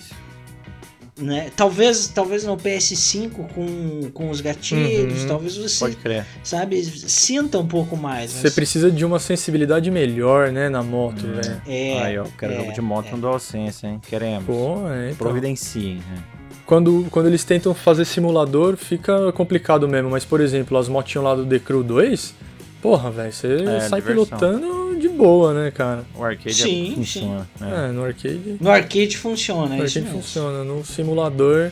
[1.18, 1.50] Né?
[1.56, 5.28] Talvez, talvez no PS5 com, com os gatilhos, Uhum.
[5.28, 6.26] talvez você, Pode crer.
[6.42, 8.30] sabe, sinta um pouco mais.
[8.32, 11.40] Você mas- precisa de uma sensibilidade melhor, né, na moto, É.
[11.40, 11.62] velho.
[11.66, 13.10] É, Aí, ó, quero é, jogo de moto é.
[13.12, 14.00] no DualSense, hein?
[14.08, 14.44] Queremos.
[14.44, 15.16] Pô, é, então.
[15.18, 16.22] Providenciem, né?
[16.66, 20.10] Quando, quando eles tentam fazer simulador, fica complicado mesmo.
[20.10, 22.32] Mas, por exemplo, as motinhas lá do The Crew 2,
[22.80, 24.04] porra, velho, você É, sai diversão.
[24.38, 26.04] pilotando de boa, né, cara?
[26.14, 27.48] O arcade Sim, funciona.
[27.60, 27.88] né?
[27.88, 28.56] É, no arcade.
[28.60, 30.22] No arcade funciona, No é isso arcade mesmo.
[30.22, 30.64] funciona.
[30.64, 31.70] No simulador.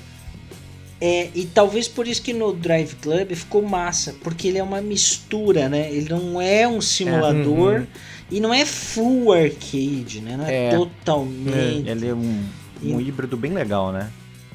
[1.01, 4.81] É, e talvez por isso que no Drive Club ficou massa, porque ele é uma
[4.81, 5.93] mistura, né?
[5.93, 7.87] Ele não é um simulador uhum.
[8.31, 10.37] e não é full arcade, né?
[10.37, 10.71] Não é, É.
[10.77, 11.89] totalmente.
[11.89, 12.45] Ele é um,
[12.83, 14.11] um híbrido bem legal, né?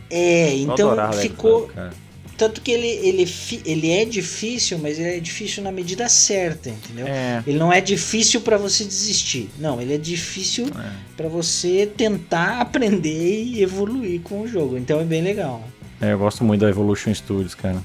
[0.09, 1.93] É, então ficou, Club, cara.
[2.37, 3.31] Tanto que ele, ele,
[3.65, 7.07] ele é difícil, mas ele é difícil na medida certa, entendeu?
[7.07, 7.43] É.
[7.45, 9.49] Ele não é difícil para você desistir.
[9.59, 10.91] Não, ele é difícil É.
[11.15, 14.77] para você tentar aprender e evoluir com o jogo.
[14.77, 15.63] Então é bem legal.
[16.01, 17.81] É, eu gosto muito da Evolution Studios, cara.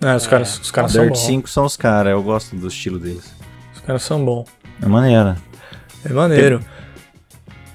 [0.00, 1.18] É, os caras, os caras são bons.
[1.18, 3.32] 5 são os caras, eu gosto do estilo deles.
[3.74, 4.46] Os caras são bons.
[4.82, 5.36] É maneira.
[6.04, 6.60] É maneiro.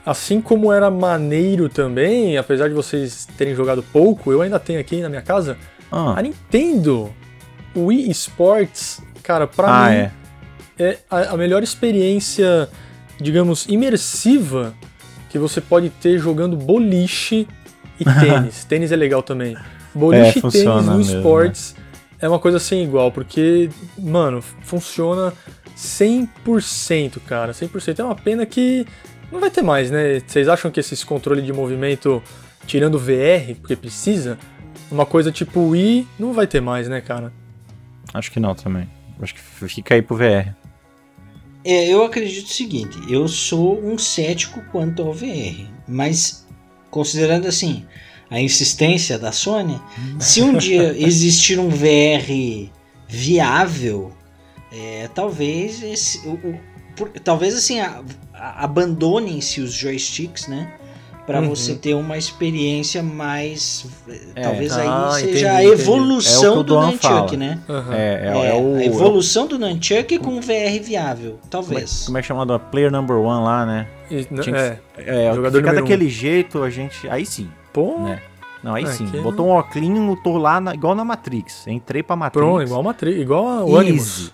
[0.05, 5.01] Assim como era maneiro também, apesar de vocês terem jogado pouco, eu ainda tenho aqui
[5.01, 5.57] na minha casa
[5.91, 7.13] Ah, a Nintendo
[7.75, 9.01] Wii Sports.
[9.23, 10.11] Cara, pra ah mim é.
[10.79, 12.69] é a, a melhor experiência,
[13.19, 14.73] digamos, imersiva
[15.29, 17.47] que você pode ter jogando boliche
[17.99, 18.63] e tênis.
[18.63, 19.57] tênis é legal também.
[19.93, 21.75] Boliche É, e tênis no esportes
[22.19, 25.33] é uma coisa sem igual, porque, mano, funciona
[25.77, 27.51] 100%, cara.
[27.53, 27.99] 100%.
[27.99, 28.85] É uma pena que
[29.31, 30.19] não vai ter mais, né?
[30.25, 32.21] Vocês acham que esses controles de movimento,
[32.65, 34.37] tirando o VR, porque precisa,
[34.91, 37.31] uma coisa tipo Wii, não vai ter mais, né, cara?
[38.13, 38.87] Acho que não também.
[39.21, 40.53] Acho que fica aí pro VR.
[41.63, 46.47] É, eu acredito o seguinte, eu sou um cético quanto ao VR, mas
[46.89, 47.85] considerando assim
[48.29, 49.79] a insistência da Sony,
[50.19, 52.69] se um dia existir um VR
[53.07, 54.13] viável,
[54.71, 56.59] é, talvez esse, o, o-
[56.95, 58.01] por- talvez assim a-
[58.33, 60.73] a- abandonem-se os joysticks, né?
[61.27, 61.49] Para Uhum.
[61.49, 63.85] você ter uma experiência mais,
[64.33, 64.41] É.
[64.43, 65.81] talvez aí Ah, seja entendi, a entendi.
[65.81, 67.31] evolução É o que o do Duan Nunchuck, fala.
[67.37, 67.59] né?
[67.69, 67.93] Aham.
[67.93, 68.75] É, é, É, é o.
[68.77, 72.03] a evolução do Nunchuck com VR viável, Como é, talvez.
[72.05, 72.53] como é chamado?
[72.53, 73.87] A Player Number One lá, né?
[74.09, 74.79] E- Tinha que- é,
[75.27, 77.09] É, Jogador ficar daquele jeito, a gente.
[77.09, 78.21] Aí sim, pô, né?
[78.63, 79.05] Não, aí Ah, sim.
[79.21, 81.67] Botou um óculinho, tô lá, na- igual na Matrix.
[81.67, 82.41] Entrei pra Matrix.
[82.47, 84.31] pronto, igual, uma tri- igual o Animus.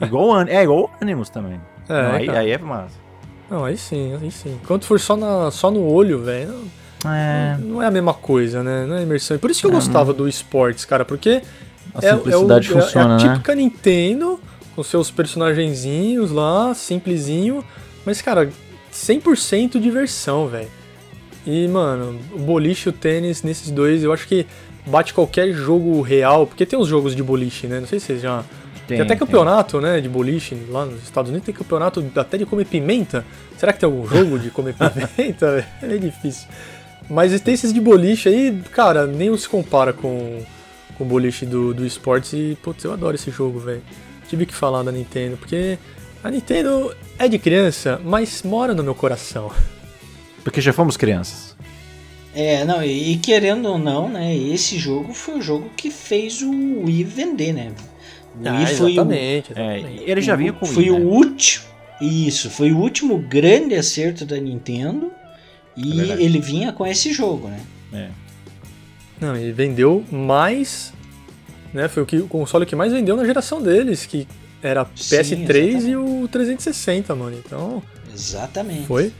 [0.00, 1.60] Igual o An- É, igual o Animus também.
[1.88, 2.38] É, Não, aí, cara.
[2.38, 3.05] aí é massa.
[3.50, 4.58] Não, aí sim, aí sim.
[4.66, 6.52] Quando for só, na, só no olho, velho,
[7.04, 7.56] não, É.
[7.60, 8.84] não é a mesma coisa, né?
[8.86, 9.36] Não é imersão.
[9.36, 11.42] E por isso que eu É, gostava do esportes, cara, porque
[11.94, 13.32] A é, é, o, simplicidade é, é funciona, a né?
[13.32, 14.40] típica Nintendo,
[14.74, 17.64] com seus personagenzinhos lá, simplesinho,
[18.04, 18.50] mas, cara,
[18.92, 20.68] 100% diversão, velho.
[21.46, 24.44] E, mano, o boliche e o tênis, nesses dois, eu acho que
[24.84, 27.78] bate qualquer jogo real, porque tem os jogos de boliche, né?
[27.80, 28.42] Não sei se vocês já...
[28.86, 32.66] Tem, até campeonato, né, de boliche lá nos Estados Unidos, tem campeonato até de comer
[32.66, 33.24] pimenta.
[33.58, 34.74] Será que tem algum jogo de comer
[35.16, 35.66] pimenta?
[35.82, 36.48] é difícil.
[37.08, 40.40] Mas tem esses de boliche aí, cara, nem se compara com,
[40.96, 43.82] com o boliche do, do esportes e, putz, eu adoro esse jogo, velho.
[44.28, 45.78] Tive que falar da Nintendo, porque
[46.22, 49.50] a Nintendo é de criança, mas mora no meu coração.
[50.42, 51.56] Porque já fomos crianças.
[52.32, 56.40] É, não, e, e querendo ou não, né, esse jogo foi o jogo que fez
[56.40, 57.72] o Wii vender, né?
[58.38, 60.10] O Wii foi o, exatamente, É, exatamente.
[60.10, 61.04] ele já vinha com foi Wii, o né?
[61.04, 61.64] último,
[62.00, 65.10] isso, foi o último grande acerto da Nintendo
[65.76, 67.60] e É ele vinha com esse jogo, né?
[67.92, 68.08] É.
[69.20, 70.92] Não, e vendeu mais,
[71.72, 71.88] né?
[71.88, 74.26] Foi o, que, o console que mais vendeu na geração deles, que
[74.62, 77.36] era Sim, PS3 e o 360, mano.
[77.44, 78.86] Então, Exatamente.
[78.86, 79.12] foi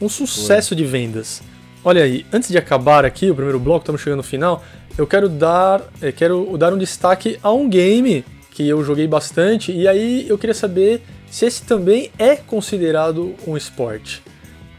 [0.00, 1.42] um sucesso de vendas.
[1.84, 4.64] Olha aí, antes de acabar aqui o primeiro bloco, estamos chegando no final,
[4.96, 9.70] eu quero dar, eu quero dar um destaque a um game que eu joguei bastante
[9.72, 14.22] e aí eu queria saber se esse também é considerado um esporte,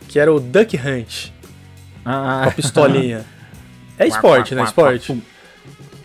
[0.08, 1.28] que era o Duck Hunt,
[2.06, 3.26] Ah, com a pistolinha.
[3.98, 4.64] É esporte, né?
[4.64, 5.18] Esporte.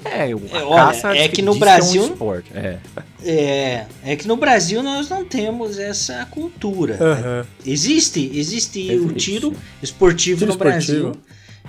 [0.05, 2.51] É, o- É, olha, é que no Brasil- É um esporte.
[2.55, 2.79] É.
[3.25, 6.97] É, é que no Brasil nós não temos essa cultura.
[7.01, 7.45] Aham.
[7.67, 9.15] Existe, existe o Existe.
[9.15, 9.53] tiro
[9.83, 11.13] esportivo Tiro no Brasil.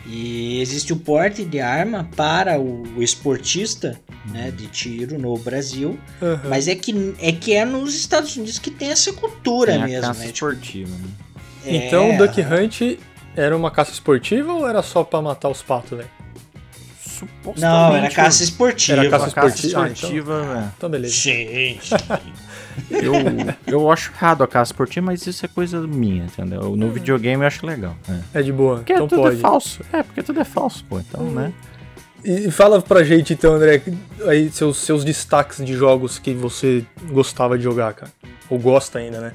[0.05, 5.97] E existe o porte de arma para o esportista né, de tiro no Brasil.
[6.21, 6.41] aham.
[6.49, 9.85] Mas é que, é que é nos Estados Unidos que tem essa cultura Tem a
[9.87, 10.01] mesmo.
[10.07, 10.25] caça Né?
[10.31, 10.91] Esportiva.
[10.91, 11.09] Né?
[11.65, 12.99] é, Então o Duck Hunt
[13.35, 16.09] era uma caça esportiva ou era só pra matar os patos, velho?
[17.03, 18.99] Supostamente, Não, era caça esportiva.
[19.01, 19.79] Era caça a caça esportiva.
[19.79, 21.29] Ah, então- esportiva, Então beleza.
[21.29, 21.77] É.
[22.89, 23.13] eu,
[23.67, 26.75] eu acho errado a caça esportiva, mas isso é coisa minha, entendeu?
[26.75, 27.95] No videogame eu acho legal.
[28.33, 28.39] É.
[28.39, 28.77] É de boa.
[28.77, 29.35] Porque então tudo pode.
[29.35, 29.81] é falso.
[29.91, 30.99] É, porque tudo é falso, pô.
[30.99, 31.53] Então, né?
[32.23, 33.81] E e fala pra gente então, André,
[34.27, 38.11] aí seus, seus destaques de jogos que você gostava de jogar, cara.
[38.49, 39.33] Ou gosta ainda, né?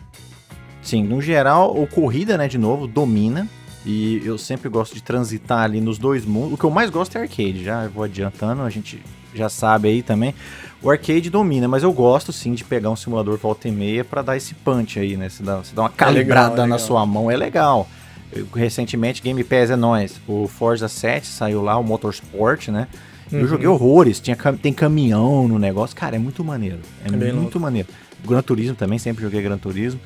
[0.82, 3.48] Sim, no geral, o corrida, né, de novo, domina.
[3.84, 6.54] E eu sempre gosto de transitar ali nos dois mundos.
[6.54, 9.00] O que eu mais gosto é arcade, já vou adiantando, a gente
[9.32, 10.34] já sabe aí também.
[10.82, 14.22] O arcade domina, mas eu gosto sim de pegar um simulador volta e meia pra
[14.22, 15.28] dar esse punch aí, né?
[15.28, 16.78] Você dá, você dá uma calibrada legal, é na legal.
[16.86, 17.88] sua mão, é legal.
[18.32, 20.20] Eu- recentemente, Game Pass é nóis.
[20.28, 22.86] O Forza 7 saiu lá, o Motorsport, né?
[23.32, 23.46] Eu Uhum.
[23.48, 25.96] joguei horrores, tinha, tem caminhão no negócio.
[25.96, 26.78] Cara, é muito maneiro.
[27.04, 27.60] É, bem muito louco.
[27.60, 27.88] maneiro.
[28.24, 29.98] Gran Turismo também, sempre joguei Gran Turismo.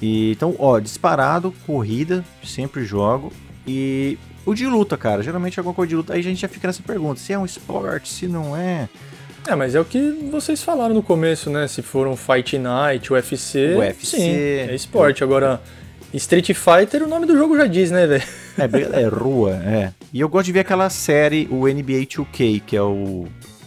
[0.00, 3.32] E, então, ó, disparado, corrida, sempre jogo.
[3.66, 5.22] E O de luta, cara.
[5.22, 6.12] Geralmente alguma coisa de luta.
[6.12, 8.88] Aí a gente já fica nessa pergunta: se é um esporte, se não é.
[9.46, 11.68] É, mas é o que vocês falaram no começo, né?
[11.68, 13.74] Se for um Fight Night, UFC.
[13.76, 14.16] UFC.
[14.16, 15.22] Sim, é esporte.
[15.22, 15.60] Agora,
[16.14, 18.24] Street Fighter, o nome do jogo já diz, né, velho?
[18.56, 19.92] É, é rua, é.
[20.12, 23.26] E eu gosto de ver aquela série, o NBA 2K, que é o.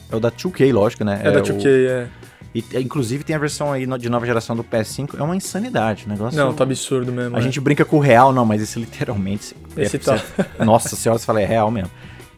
[0.09, 1.19] É o da 2K, lógico, né?
[1.23, 1.89] É, da 2K, o...
[1.89, 2.07] é.
[2.55, 6.09] E, inclusive tem a versão aí de nova geração do PS5, é uma insanidade o
[6.09, 6.39] negócio.
[6.39, 7.35] Não, tá absurdo mesmo.
[7.35, 7.41] A é.
[7.41, 9.55] gente brinca com o real, não, mas esse literalmente.
[9.75, 10.17] Esse é, tá.
[10.17, 11.91] você- Nossa senhora, você fala, é real mesmo.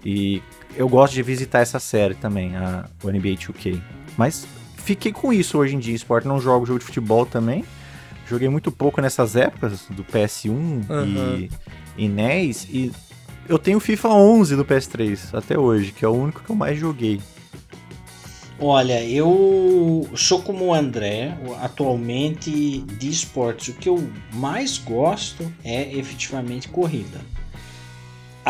[0.03, 0.41] E
[0.75, 3.81] eu gosto de visitar essa série também, a, o NBA 2K.
[4.17, 5.95] Mas fiquei com isso hoje em dia.
[5.95, 7.63] Esporte não jogo jogo de futebol também.
[8.27, 11.49] Joguei muito pouco nessas épocas do PS1 e,
[11.97, 12.67] e NES.
[12.69, 12.91] E
[13.47, 16.55] eu tenho o FIFA 11 do PS3 até hoje, que é o único que eu
[16.55, 17.19] mais joguei.
[18.61, 23.69] Olha, eu sou como o André, atualmente de esportes.
[23.69, 27.19] O que eu mais gosto é efetivamente corrida.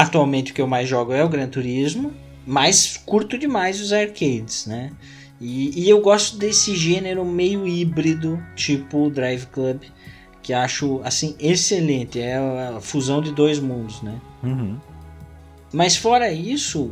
[0.02, 2.14] Atualmente o que eu mais jogo é o Gran Turismo,
[2.48, 4.92] mas curto demais os arcades, né?
[5.42, 9.82] E, e eu gosto desse gênero meio híbrido, tipo o Drive Club,
[10.42, 12.20] que acho assim excelente.
[12.20, 14.16] É a fusão de dois mundos, né?
[14.42, 14.78] Uhum.
[15.74, 16.92] Mas fora isso,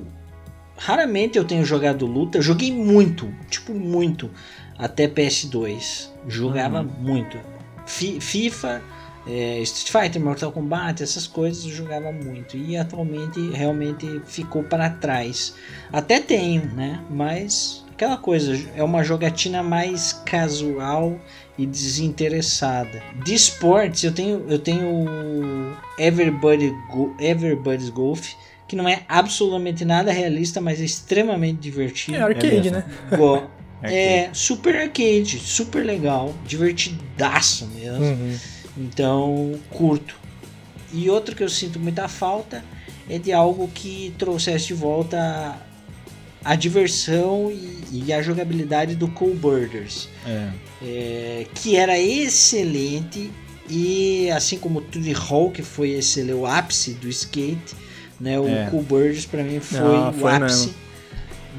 [0.78, 2.38] raramente eu tenho jogado luta.
[2.38, 4.30] Eu joguei muito, tipo muito,
[4.78, 6.10] até PS2.
[6.28, 7.38] Jogava muito.
[7.86, 8.82] Fi- FIFA,
[9.28, 12.56] é, Street Fighter, Mortal Kombat, essas coisas eu jogava muito.
[12.58, 15.54] E atualmente realmente ficou para trás.
[15.92, 17.04] Até tenho, né?
[17.10, 21.20] Mas aquela coisa, é uma jogatina mais casual
[21.58, 23.02] e desinteressada.
[23.26, 28.34] De esportes, eu tenho eu tenho o Everybody Go, Everybody's Golf,
[28.68, 32.18] que não é absolutamente nada realista, mas é extremamente divertido.
[32.18, 32.72] É arcade, mesmo.
[32.72, 32.86] né?
[33.84, 38.04] É super arcade, super legal, divertidaço mesmo.
[38.04, 38.36] Uhum.
[38.78, 40.16] Então, curto.
[40.94, 42.64] E outro que eu sinto muita falta
[43.10, 45.58] é de algo que trouxesse de volta
[46.44, 50.50] a, diversão e, e a jogabilidade do Cool Birders, É.
[50.82, 53.32] é, que era excelente
[53.70, 57.76] e assim como o Tony Hawk foi excelente, o ápice do skate,
[58.20, 58.68] né, o É.
[58.70, 60.68] Cool Birders para mim foi, Ah, o foi ápice.
[60.68, 60.74] mesmo.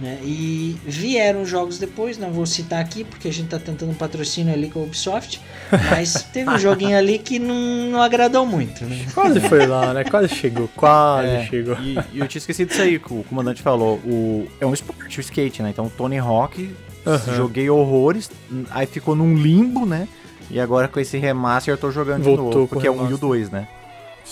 [0.00, 0.18] Né?
[0.22, 4.52] E vieram jogos depois, não vou citar aqui porque a gente tá tentando um patrocínio
[4.54, 5.40] ali com a Ubisoft,
[5.90, 9.06] mas teve um joguinho ali que não, não agradou muito, né?
[9.12, 10.04] Quase foi lá, né?
[10.04, 11.76] Quase chegou, quase É, chegou.
[11.80, 13.96] E, e eu tinha esquecido disso aí, que o comandante falou.
[14.04, 15.70] O, é um esporte, o skate, né?
[15.70, 16.72] Então, Tony Hawk,
[17.04, 17.34] Aham.
[17.34, 18.30] joguei horrores,
[18.70, 20.06] aí ficou num limbo, né?
[20.50, 22.98] E agora com esse remaster eu tô jogando Voltou de novo, porque é 1 e
[22.98, 23.18] o remaster.
[23.28, 23.68] 2, né?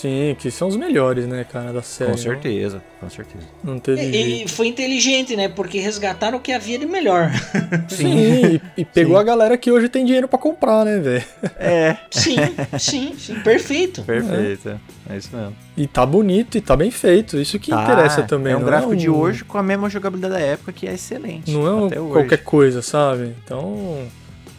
[0.01, 2.11] Sim, que são os melhores, né, cara, da série.
[2.11, 3.45] Com certeza, com certeza.
[3.65, 4.45] Não, teve E, jeito.
[4.45, 5.49] e foi inteligente, né?
[5.49, 7.31] Porque resgataram o que havia de melhor.
[7.89, 9.21] Sim, e, e pegou Sim.
[9.21, 11.25] a galera que hoje tem dinheiro pra comprar, né, velho?
[11.59, 12.37] É, Sim,
[12.79, 14.03] sim, sim, perfeito.
[14.03, 14.79] perfeito.
[15.09, 15.57] É isso mesmo.
[15.77, 17.39] E tá bonito e tá bem feito.
[17.39, 18.53] Isso que Tá, interessa também.
[18.53, 20.93] É um não gráfico de um- hoje com a mesma jogabilidade da época que é
[20.93, 21.51] excelente.
[21.51, 22.13] Não é um até hoje.
[22.13, 23.35] qualquer coisa, sabe?
[23.43, 24.07] Então,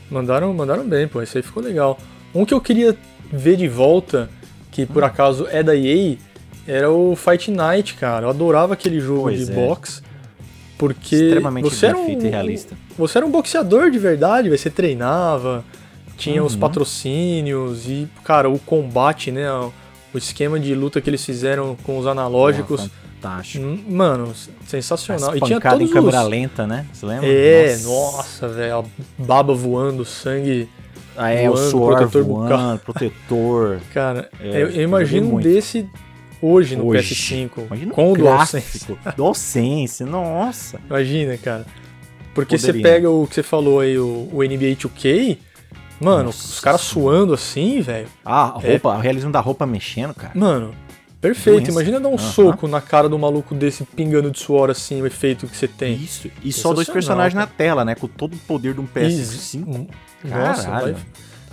[0.10, 1.22] mandaram, mandaram bem, pô.
[1.22, 1.98] Isso aí ficou legal.
[2.34, 2.98] Um que eu queria
[3.32, 4.30] ver de volta,
[4.78, 5.06] que por Hum.
[5.08, 6.18] acaso é da EA,
[6.68, 8.28] era o Fight Night, cara.
[8.28, 9.56] Eu adorava aquele jogo Pois de é.
[9.56, 10.02] boxe.
[10.78, 12.60] Porque Extremamente você era um, e.
[12.96, 14.60] Você era um boxeador de verdade, velho.
[14.62, 15.66] você treinava,
[16.18, 16.60] tinha os Uhum.
[16.60, 19.50] patrocínios e, cara, o combate, né?
[20.14, 22.82] O esquema de luta que eles fizeram com os analógicos.
[22.82, 23.66] Porra, fantástico.
[23.66, 24.32] hum, Mano,
[24.68, 25.36] sensacional.
[25.36, 26.30] E tinha todos em câmera os...
[26.30, 26.86] lenta, né?
[26.94, 27.28] Você lembra?
[27.28, 28.78] É, nossa, velho.
[28.80, 28.84] A
[29.18, 30.70] baba voando, sangue.
[31.18, 32.80] Ah, é, o voando, suor protetor voando, bucal.
[32.80, 33.80] protetor.
[33.94, 35.44] Cara, É, eu, eu imagino muito.
[35.48, 35.90] desse
[36.42, 37.14] hoje no Hoje.
[37.16, 37.66] PS5.
[37.68, 38.96] Imagina com o o DualSense.
[39.18, 40.80] DualSense, nossa.
[40.88, 41.66] Imagina, cara.
[42.36, 42.74] Porque Poderia.
[42.82, 45.38] você pega o que você falou aí, o, o NBA 2K.
[46.00, 48.08] Mano, Nossa os caras suando assim, velho.
[48.24, 48.72] Ah, a É.
[48.74, 50.34] roupa, o realismo da roupa mexendo, cara.
[50.36, 50.76] Mano,
[51.20, 51.56] perfeito.
[51.58, 51.72] Doença.
[51.72, 52.32] Imagina dar um Aham.
[52.32, 55.96] soco na cara do maluco desse pingando de suor assim, o efeito que você tem.
[55.96, 56.30] Isso.
[56.44, 57.48] E só dois personagens cara.
[57.48, 57.96] na tela, né?
[57.96, 59.64] Com todo o poder de um PS5.
[59.68, 59.88] Hum,
[60.24, 60.94] Nossa, Caralho.
[60.94, 61.04] vai-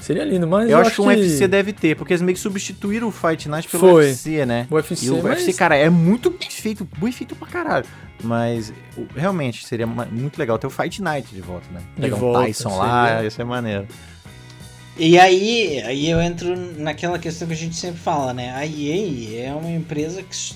[0.01, 2.41] seria lindo, mas Eu, acho que um que UFC deve ter, porque eles meio que
[2.41, 4.05] substituíram o Fight Night pelo Foi.
[4.07, 4.67] UFC, né?
[4.71, 7.87] O UFC, E o mas- UFC, cara, é muito bem feito, bem feito pra caralho.
[8.23, 11.81] Mas o- realmente seria muito legal ter o Fight Night de volta, né?
[11.97, 13.23] De Pegar volta, um Tyson lá, seria.
[13.25, 13.87] ia ser maneiro.
[14.97, 18.55] E aí, aí eu entro naquela questão que a gente sempre fala, né?
[18.55, 20.55] A EA é uma empresa que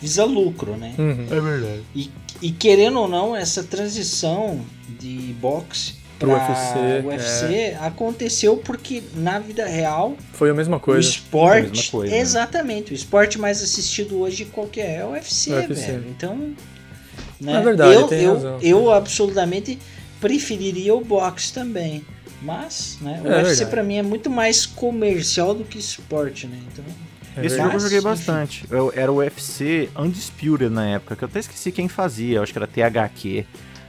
[0.00, 0.94] visa lucro, né?
[0.98, 1.26] Uhum.
[1.30, 1.82] É verdade.
[1.94, 4.60] E, e querendo ou não, essa transição
[4.98, 10.80] de boxe Pro pra UFC, UFC aconteceu porque na vida real Foi a mesma o
[10.80, 11.06] coisa.
[11.06, 12.20] É a esporte, mesma coisa, né?
[12.20, 15.92] exatamente, o esporte mais assistido hoje qualquer é o UFC, O UFC.
[15.92, 16.04] velho.
[16.08, 16.36] Então,
[17.40, 17.52] né?
[17.56, 18.58] É verdade, eu, tem eu, razão.
[18.62, 19.78] eu absolutamente
[20.20, 22.04] preferiria o boxe também.
[22.42, 26.58] Mas, né, o É UFC pra mim é muito mais comercial do que esporte, né?
[26.72, 26.84] Então,
[27.32, 27.62] Esse verdade.
[27.62, 28.64] jogo eu joguei bastante.
[28.70, 32.52] Eu- era o UFC Undisputed na época, que eu até esqueci quem fazia, eu acho
[32.52, 33.44] que era THQ.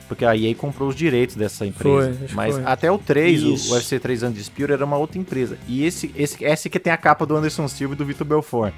[0.08, 2.14] Porque a EA comprou os direitos dessa empresa.
[2.14, 2.64] Foi, Mas foi.
[2.66, 3.72] até o 3, Isso.
[3.72, 5.58] o UFC 3 Undisputed, era uma outra empresa.
[5.68, 8.74] E esse, esse, esse que tem a capa do Anderson Silva e do Vitor Belfort.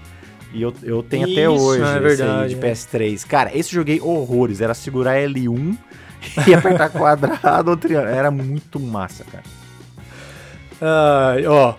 [0.52, 1.52] E eu, eu tenho até Isso.
[1.64, 2.72] hoje Ah, é esse aí verdade, de né?
[2.72, 3.28] PS3.
[3.28, 4.60] Cara, esse eu joguei horrores.
[4.62, 5.78] Era segurar L1
[6.48, 8.10] e apertar quadrado ou triângulo.
[8.12, 9.44] Era muito massa, cara.
[10.82, 11.76] Ai, ó,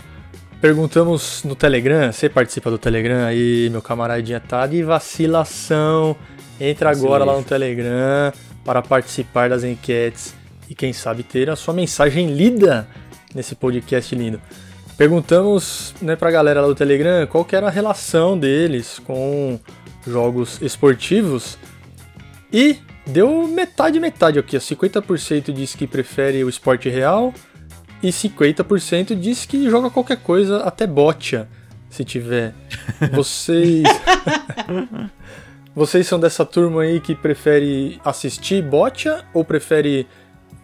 [0.61, 6.15] perguntamos no Telegram, você participa do Telegram aí, meu camaradinha, tá de vacilação.
[6.61, 8.33] Entra agora lá no Telegram
[8.65, 10.35] para participar das enquetes
[10.69, 12.87] e quem sabe ter a sua mensagem lida
[13.35, 14.41] nesse podcast lindo.
[14.97, 19.59] Perguntamos né, pra galera lá do Telegram qual era a relação deles com
[20.07, 21.59] jogos esportivos
[22.53, 24.61] e deu metade metade aqui, ó.
[24.61, 27.33] 50% diz que prefere o esporte real
[28.03, 31.49] e 50% diz que joga qualquer coisa, até botia,
[31.89, 32.55] se tiver.
[33.13, 33.83] Vocês.
[35.75, 40.07] Vocês são dessa turma aí que prefere assistir botia ou prefere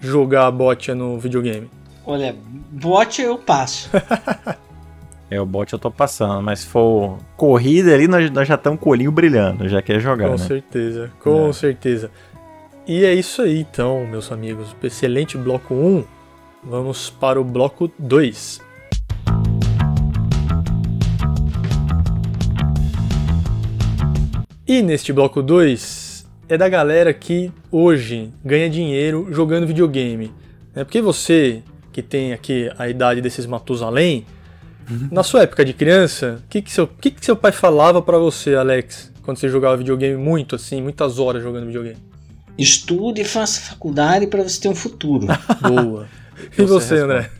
[0.00, 1.70] jogar botia no videogame?
[2.04, 2.34] Olha,
[2.70, 3.90] bot eu passo.
[5.28, 8.78] É, o bot eu tô passando, mas se for corrida ali, nós, nós já estamos
[8.78, 10.38] com o olhinho brilhando, já quer jogar, Com né?
[10.38, 11.52] certeza, com É.
[11.52, 12.12] certeza.
[12.86, 14.68] E é isso aí então, meus amigos.
[14.80, 16.04] Excelente bloco 1.
[16.62, 18.60] Vamos para o bloco 2.
[24.68, 30.32] E neste bloco 2 é da galera que hoje ganha dinheiro jogando videogame.
[30.74, 34.26] É porque você, que tem aqui a idade desses Matusalém,
[35.10, 38.18] na sua época de criança, o que, que, seu, que, que seu pai falava pra
[38.18, 41.98] você, Alex, quando você jogava videogame muito assim, muitas horas jogando videogame?
[42.58, 45.28] Estude e faça faculdade para você ter um futuro.
[45.62, 46.08] Boa.
[46.58, 46.94] e Você você.
[46.98, 47.30] André?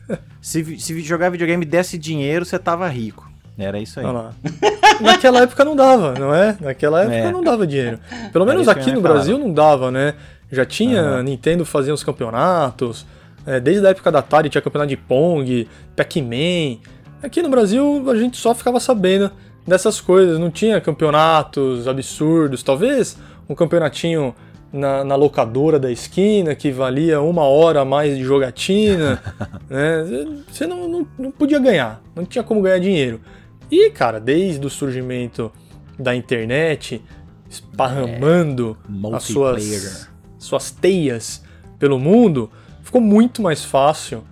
[0.41, 3.26] Se, se jogar videogame desse dinheiro, você tava rico.
[3.59, 4.07] Era isso aí.
[5.01, 6.57] Naquela época não dava, não é?
[6.61, 7.33] Naquela época É.
[7.33, 7.99] não dava dinheiro.
[8.33, 9.01] Pelo menos aqui no.
[9.01, 10.15] Brasil não dava, né?
[10.51, 11.23] Já tinha Aham.
[11.23, 13.07] Nintendo fazia os campeonatos,
[13.47, 16.79] é, desde a época da Atari tinha campeonato de Pong, Pac-Man.
[17.23, 19.31] Aqui no Brasil a gente só ficava sabendo
[19.67, 22.63] dessas coisas, não tinha campeonatos absurdos.
[22.63, 23.17] Talvez
[23.49, 24.35] um campeonatinho
[24.73, 29.23] na, na locadora da esquina que valia uma hora a mais de jogatina.
[29.71, 30.05] né?
[30.51, 33.21] Você não, não, não podia ganhar, não tinha como ganhar dinheiro.
[33.71, 35.53] E, cara, desde o surgimento
[35.99, 37.03] da internet,
[37.49, 38.77] esparramando
[39.13, 41.43] as suas, suas teias
[41.79, 42.51] pelo mundo,
[42.83, 44.23] ficou muito mais fácil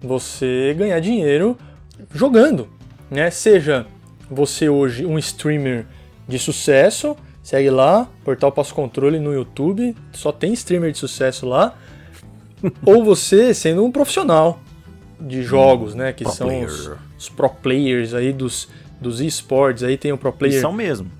[0.00, 1.56] você ganhar dinheiro
[2.12, 2.68] jogando,
[3.10, 3.30] né?
[3.30, 3.86] Seja
[4.30, 5.86] você hoje um streamer
[6.26, 11.74] de sucesso, segue lá, Portal Passo Controle no YouTube, só tem streamer de sucesso lá,
[12.84, 14.60] ou você sendo um profissional
[15.20, 16.12] de jogos, né?
[16.12, 18.68] Que Pro são os, os pro players aí dos,
[19.00, 20.54] dos esportes, aí tem o pro player.
[20.54, 21.10] Eles são mesmo.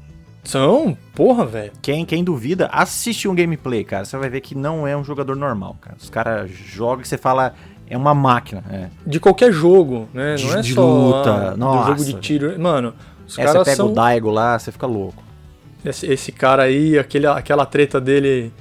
[0.42, 1.72] São, porra, velho.
[1.82, 4.04] Quem, quem duvida, assiste um gameplay, cara.
[4.04, 5.96] Você vai ver que não é um jogador normal, cara.
[6.00, 7.54] Os caras jogam e você fala,
[7.86, 8.64] é uma máquina.
[8.70, 8.86] É.
[9.06, 10.36] De qualquer jogo, né?
[10.36, 11.88] De- Não é de só luta, ah, do nossa.
[11.90, 12.58] jogo de tiro.
[12.58, 12.94] Mano,
[13.26, 13.90] os você caras pega são.
[13.90, 15.22] o Daigo lá, você fica louco.
[15.84, 18.52] Esse, esse cara aí, aquele, aquela treta dele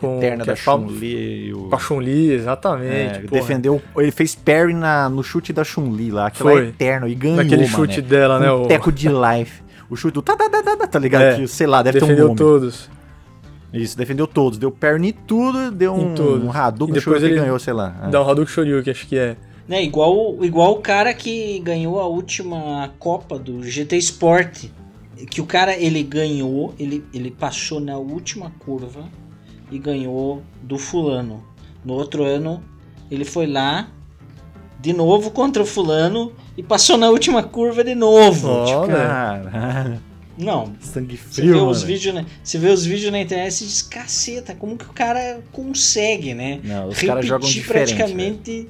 [0.00, 1.52] com, Eterna da é Chun-Li.
[1.54, 3.18] o- com a Chun-Li, É, exatamente.
[3.20, 3.40] porra.
[3.40, 6.64] defendeu, ele fez parry na, no chute da Chun-Li lá, Foi.
[6.66, 7.68] é eterno, e ganhou, Naquele mané.
[7.68, 8.50] chute dela, né?
[8.52, 9.62] Um O, teco de life.
[9.88, 11.22] O chute do tá, tá, tá, tá, tá, ligado?
[11.22, 12.88] É, que, sei lá, deve ter um defendeu todos.
[13.72, 14.58] Isso, defendeu todos.
[14.58, 16.42] Deu parry em tudo, deu Em um, todos.
[16.44, 17.94] um Hadouken, E depois Shoryuken ele ganhou, sei lá.
[18.04, 18.08] É.
[18.08, 19.36] Dá um Hadouken Shoryuken, acho que é.
[19.68, 19.82] né?
[19.84, 24.64] Igual, igual o cara que ganhou a última Copa do GT Sport.
[25.30, 29.04] Que o cara, ele ganhou, ele, ele passou na última curva
[29.70, 31.44] e ganhou do fulano.
[31.84, 32.62] No outro ano,
[33.10, 33.88] ele foi lá
[34.80, 38.48] de novo contra o fulano e passou na última curva de novo.
[38.48, 38.98] Ó, Tipo, velho.
[38.98, 40.00] Caralho,
[40.38, 41.70] não, sangue você frio, vê, mano.
[41.70, 42.24] os vídeos, né?
[42.42, 46.32] você vê os vídeos na internet e você diz, caceta, como que o cara consegue,
[46.32, 46.60] né?
[46.64, 48.68] Não, os caras jogam Repetir diferente, praticamente.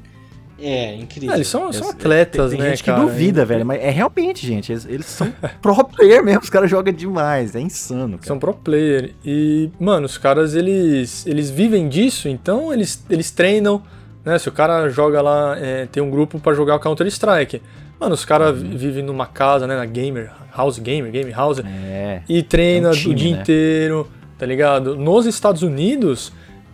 [0.61, 1.33] É, incrível.
[1.33, 3.03] É, eles são, são atletas, Tem né, gente que cara?
[3.03, 5.33] duvida, velho, mas é realmente, gente, eles, eles são
[5.63, 8.27] pro player mesmo, os caras jogam demais, é insano, cara.
[8.27, 9.15] São pro player.
[9.25, 13.83] E, mano, os caras, eles, eles vivem disso, então eles, eles treinam,
[14.25, 14.39] né?
[14.39, 17.63] Se o cara joga lá, é, tem um grupo pra jogar o Counter-Strike.
[17.99, 18.77] Mano, os caras Uhum.
[18.77, 19.77] vivem numa casa, né?
[19.77, 21.59] Na gamer, house gamer, game house.
[21.61, 23.41] É, E treina É um time, o dia né?
[23.43, 24.97] inteiro, tá ligado?
[24.97, 26.33] Nos Estados Unidos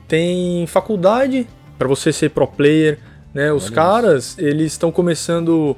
[0.09, 1.47] tem faculdade
[1.79, 2.99] pra você ser pro player,
[3.37, 3.53] né?
[3.53, 5.77] Os Olha caras, eles estão começando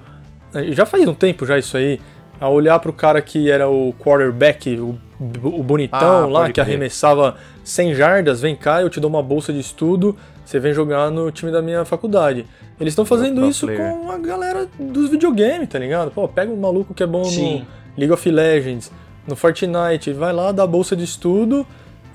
[0.71, 2.01] já faz um tempo já isso aí,
[2.41, 4.99] a olhar pro cara que era o quarterback, o,
[5.45, 6.65] o bonitão Ah, lá que crer.
[6.67, 11.11] arremessava 100 jardas, vem cá, eu te dou uma bolsa de estudo, você vem jogar
[11.11, 12.47] no time da minha faculdade.
[12.81, 13.93] Eles estão fazendo isso player.
[13.93, 16.11] com a galera dos videogames, tá ligado?
[16.13, 17.67] Pô, pega um maluco que é bom no, Sim.
[17.97, 18.91] League of Legends,
[19.27, 21.67] no Fortnite, vai lá, dá bolsa de estudo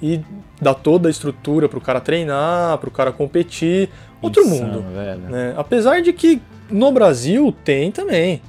[0.01, 0.21] e
[0.59, 3.89] dá toda a estrutura pro cara treinar, pro cara competir.
[4.23, 5.29] Outro Insano, mundo.
[5.29, 5.53] né?
[5.57, 8.41] Apesar de que no Brasil tem também.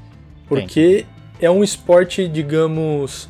[0.48, 1.04] Porque
[1.40, 3.28] é um esporte, digamos.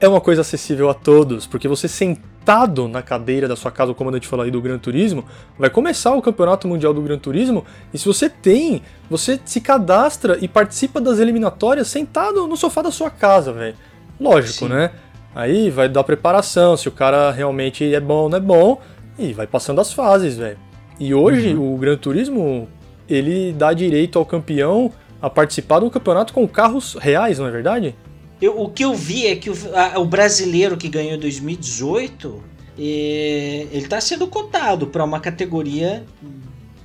[0.00, 1.46] É uma coisa acessível a todos.
[1.46, 4.78] Porque você sentado na cadeira da sua casa, como a gente falou aí do Gran
[4.78, 5.24] Turismo,
[5.58, 7.64] vai começar o Campeonato Mundial do Gran Turismo.
[7.92, 12.90] E se você tem, você se cadastra e participa das eliminatórias sentado no sofá da
[12.90, 13.76] sua casa, velho.
[14.18, 14.68] Lógico, Sim.
[14.68, 14.90] né?
[15.34, 18.80] Aí vai dar preparação, se o cara realmente é bom ou não é bom,
[19.18, 20.58] e vai passando as fases, velho.
[21.00, 22.68] E hoje o Gran Turismo,
[23.08, 27.50] ele dá direito ao campeão a participar de um campeonato com carros reais, não é
[27.50, 27.94] verdade?
[28.40, 32.42] Eu- o que eu vi é que o, a- o brasileiro que ganhou em 2018,
[32.78, 36.04] eh, ele está sendo cotado para uma categoria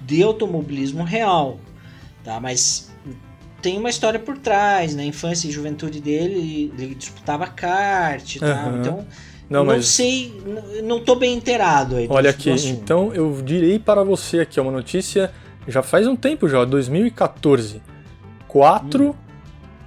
[0.02, 1.60] de automobilismo real,
[2.24, 2.40] tá?
[2.40, 2.92] Mas
[3.62, 8.46] tem uma história por trás, na infância e juventude dele, ele disputava kart, tá?
[8.46, 8.80] Aham.
[8.80, 9.06] Então,
[9.50, 10.34] Não, não, mas sei,
[10.84, 12.08] não tô bem inteirado aí.
[12.10, 12.82] olha do aqui, assunto.
[12.82, 15.32] então eu direi para você aqui ó, uma notícia
[15.68, 17.82] já faz um tempo já, 2014.
[18.48, 19.14] Quatro Hum.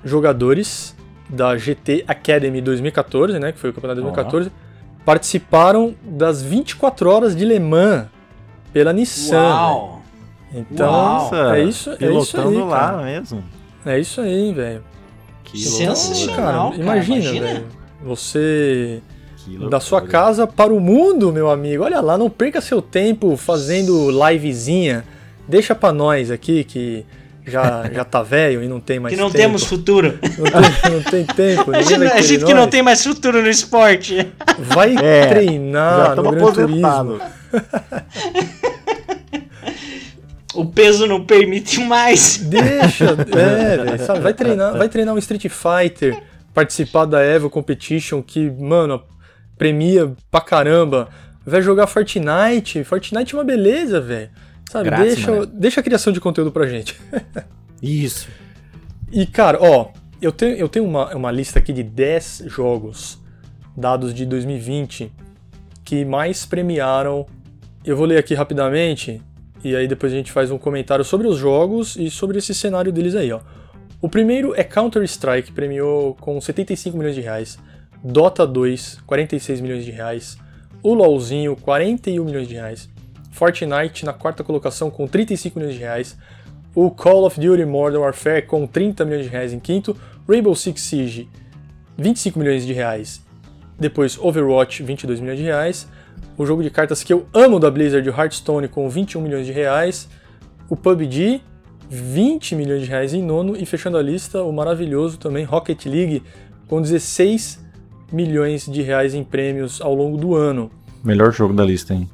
[0.05, 0.95] jogadores
[1.29, 4.51] da GT Academy 2014, né, que foi o campeonato de 2014,
[5.05, 8.07] participaram das 24 horas de Le Mans
[8.73, 9.33] pela Nissan.
[9.41, 9.49] velho.
[9.55, 10.03] Uau!
[10.55, 11.35] Então, Uau.
[11.55, 13.03] é isso, é isso pilotando aí, lá cara.
[13.03, 13.45] mesmo.
[13.85, 14.85] É isso aí, velho.
[15.45, 16.71] Que Sensacional.
[16.71, 17.47] Cara, cara, imagina, imagina.
[17.47, 17.67] velho.
[18.05, 19.03] Você
[19.71, 21.85] Da sua casa para o mundo, meu amigo.
[21.85, 25.05] Olha lá, não perca seu tempo fazendo livezinha.
[25.49, 27.05] Deixa pra nós aqui que
[27.47, 29.39] já, já tá velho e não tem mais Que não tempo.
[29.45, 30.19] temos futuro.
[30.39, 31.25] Não tem, não tem
[31.57, 31.71] tempo.
[31.75, 34.31] A gente, a gente que não tem mais futuro no esporte.
[34.59, 37.21] Vai É, treinar Já no Gran Turismo.
[40.55, 42.39] O peso não permite mais.
[42.39, 43.05] Deixa,
[43.37, 44.21] é, velho, sabe?
[44.21, 46.21] Vai treinar, vai treinar um Street Fighter,
[46.53, 49.01] participar da Evo Competition, que, mano,
[49.59, 51.09] premia pra caramba.
[51.45, 52.85] Vai jogar Fortnite.
[52.85, 54.31] Fortnite é uma beleza, velho.
[54.71, 54.85] Sabe?
[54.85, 55.47] Grátis, deixa, mano.
[55.47, 56.99] deixa a criação de conteúdo pra gente.
[57.83, 58.29] Isso.
[59.11, 59.89] E, cara, ó,
[60.21, 63.19] eu tenho, eu tenho uma, uma lista aqui de 10 jogos
[63.77, 65.11] dados de 2020
[65.85, 67.27] que mais premiaram.
[67.85, 69.23] Eu vou ler aqui rapidamente
[69.65, 72.93] e aí depois a gente faz um comentário sobre os jogos e sobre esse cenário
[72.93, 73.41] deles aí, ó.
[74.01, 77.59] O primeiro é Counter-Strike, premiou com 75 milhões de reais.
[78.03, 80.39] Dota 2, 46 milhões de reais.
[80.83, 82.89] O LoLzinho, 41 milhões de reais.
[83.33, 86.17] Fortnite na quarta colocação com 35 milhões de reais.
[86.75, 89.97] O Call of Duty Modern Warfare com 30 milhões de reais em quinto.
[90.29, 91.29] Rainbow Six Siege,
[91.97, 93.25] 25 milhões de reais.
[93.79, 95.89] Depois Overwatch, 22 milhões de reais.
[96.37, 99.53] O jogo de cartas que eu amo da Blizzard, o Hearthstone, com 21 milhões de
[99.53, 100.09] reais.
[100.69, 101.43] O PUBG,
[101.89, 103.57] 20 milhões de reais em nono.
[103.57, 106.23] E fechando a lista, o maravilhoso também Rocket League,
[106.69, 107.67] com 16
[108.13, 110.71] milhões de reais em prêmios ao longo do ano.
[111.03, 112.09] Melhor jogo da lista, hein?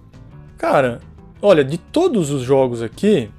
[0.59, 1.01] Cara,
[1.40, 3.30] olha, de todos os jogos aqui,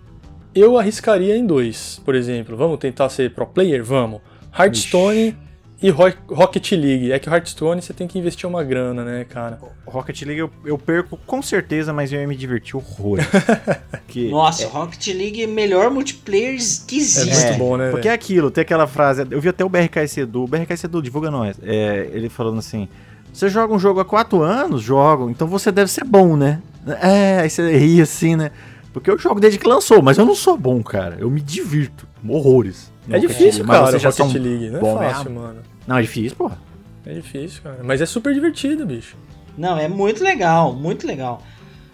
[0.53, 2.55] eu arriscaria em dois, por exemplo.
[2.55, 3.83] Vamos tentar ser pro player?
[3.83, 4.21] Vamos.
[4.57, 5.35] Hearthstone
[5.82, 7.11] e Ro- Rocket League.
[7.11, 9.59] É que o Hearthstone você tem que investir uma grana, né, cara?
[9.86, 13.19] Rocket League eu, eu perco com certeza, mas eu ia me divertir horror.
[14.07, 16.55] que Nossa, Rocket League é o melhor multiplayer
[16.88, 17.45] que É existe.
[17.45, 17.91] muito bom, né?
[17.91, 19.26] Porque é aquilo, tem aquela frase.
[19.30, 20.43] Eu vi até o BRK Edu.
[20.43, 21.57] O BRK Edu, divulga nós.
[21.63, 22.88] É, ele falando assim:
[23.34, 24.82] Você joga um jogo há quatro anos?
[24.82, 26.61] Jogo, então você deve ser bom, né?
[27.01, 28.51] É, aí você ri assim, né?
[28.95, 31.17] Porque eu jogo desde que lançou, mas eu não sou bom, cara.
[31.19, 32.07] Eu me divirto.
[32.25, 32.89] Horrores.
[33.09, 34.69] É difícil, League, cara, já Rocket são League.
[34.69, 35.39] Não é bom fácil, mesmo.
[35.41, 35.59] mano.
[35.85, 36.57] Não, é difícil, porra.
[37.05, 37.79] É difícil, cara.
[37.83, 39.17] Mas é super divertido, bicho.
[39.57, 41.43] Não, é muito legal, muito legal.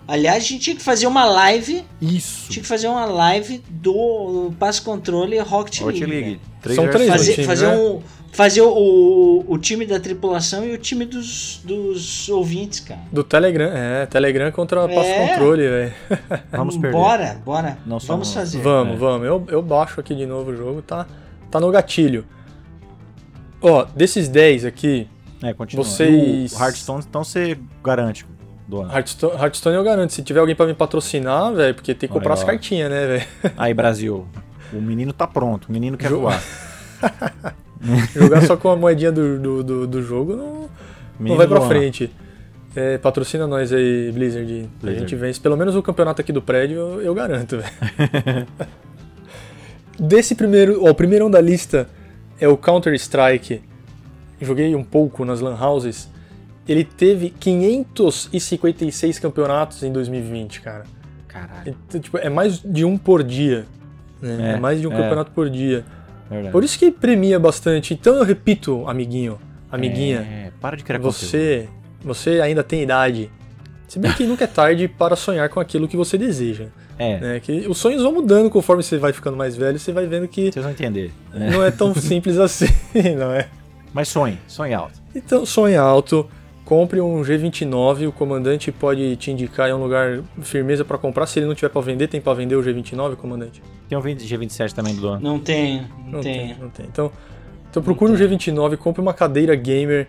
[0.08, 1.84] Aliás, a gente tinha que fazer uma live.
[2.00, 2.52] Isso.
[2.52, 6.14] Tinha que fazer uma live do Passo Controle Rocket, Rocket League.
[6.16, 6.42] League.
[6.62, 7.78] Três São três, Fazer, time, fazer, né?
[7.78, 8.00] um,
[8.32, 13.02] fazer o, o time da tripulação e o time dos, dos ouvintes, cara.
[13.12, 13.70] Do Telegram.
[13.74, 14.96] É, Telegram contra É.
[14.96, 15.94] passo controle, velho.
[16.52, 16.98] Vamos perder.
[16.98, 17.78] Bora, bora.
[17.86, 18.60] Não Vamos somos- fazer.
[18.62, 18.98] Vamos, É.
[18.98, 19.28] vamos.
[19.28, 21.06] Eu, eu baixo aqui de novo o jogo, tá,
[21.50, 22.26] tá no gatilho.
[23.62, 25.08] Ó, desses 10 aqui,
[25.44, 25.84] É, continua.
[25.84, 28.26] Vocês- O Hearthstone, então você garante
[28.68, 28.92] do ano.
[28.94, 30.14] Hearthstone, Hearthstone eu garanto.
[30.14, 33.08] Se tiver alguém pra me patrocinar, velho, porque tem que comprar Olha as cartinhas, né,
[33.08, 33.54] velho?
[33.58, 34.26] Aí, Brasil.
[34.74, 35.68] O menino tá pronto.
[35.68, 36.42] O menino quer Jo- voar.
[38.16, 40.70] Jogar só com a moedinha do, do, do, do jogo não,
[41.20, 42.12] não vai pra frente.
[42.76, 44.70] É, patrocina nós aí, Blizzard.
[44.80, 45.00] A Blizzard.
[45.00, 45.40] gente vence.
[45.40, 48.48] Pelo menos o campeonato aqui do prédio, eu, eu garanto, velho.
[50.00, 50.84] Desse primeiro.
[50.84, 51.88] Ó, o primeirão da lista
[52.40, 53.62] é o Counter-Strike.
[54.40, 56.10] Joguei um pouco nas Lan Houses.
[56.68, 60.84] Ele teve 556 campeonatos em 2020, cara.
[61.28, 61.76] Caralho.
[61.88, 63.66] Então, tipo, é mais de um por dia.
[64.22, 64.52] Né?
[64.52, 64.98] É, É, mais de um é.
[64.98, 65.84] campeonato por dia.
[66.32, 66.52] Verdade.
[66.52, 67.94] Por isso que premia bastante.
[67.94, 69.38] Então eu repito, amiguinho,
[69.70, 71.68] amiguinha, É, para de criar você,
[72.02, 73.30] você ainda tem idade.
[73.88, 76.66] Se bem que nunca é tarde para sonhar com aquilo que você deseja.
[76.66, 76.82] conteúdo.
[76.98, 77.40] É, Né?
[77.42, 80.52] Que os sonhos vão mudando conforme você vai ficando mais velho, você vai vendo que
[80.52, 81.12] vocês vão entender.
[81.34, 81.50] né?
[81.52, 82.68] não é tão simples assim,
[83.18, 83.50] não é?
[83.94, 85.02] Mas sonhe, sonhe alto.
[85.14, 86.30] Então, sonhe alto,
[86.72, 91.26] compre um G29, o comandante pode te indicar em um lugar firmeza para comprar.
[91.28, 93.62] Se ele não tiver para vender, tem para vender o G29, comandante?
[93.90, 95.20] Tem um G27 também do dono.
[95.20, 96.48] Não tem, não, Não tem.
[96.48, 96.86] tem, não tem.
[96.86, 97.12] Então,
[97.70, 100.08] então procure um G29, compre uma cadeira gamer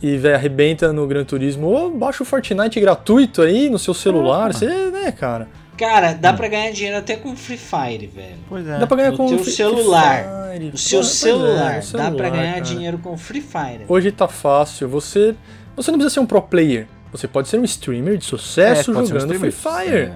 [0.00, 4.54] e véio, arrebenta no Gran Turismo ou baixa o Fortnite gratuito aí no seu celular.
[4.54, 5.48] Você, né, cara?
[5.76, 8.36] Cara, dá pra ganhar dinheiro até com Free Fire, velho.
[8.48, 8.78] Pois é.
[8.78, 10.22] Dá pra ganhar No com teu Free- celular.
[10.22, 10.70] Free Fire.
[10.72, 12.60] O seu é, celular, dá celular, pra ganhar cara.
[12.60, 13.80] dinheiro com Free Fire.
[13.88, 14.88] Hoje tá fácil.
[14.88, 15.34] Você,
[15.76, 16.86] você não precisa ser um pro player.
[17.12, 19.52] Você pode ser um streamer de É, sucesso pode ser um jogando Free.
[19.52, 19.96] Fire.
[19.96, 20.12] É.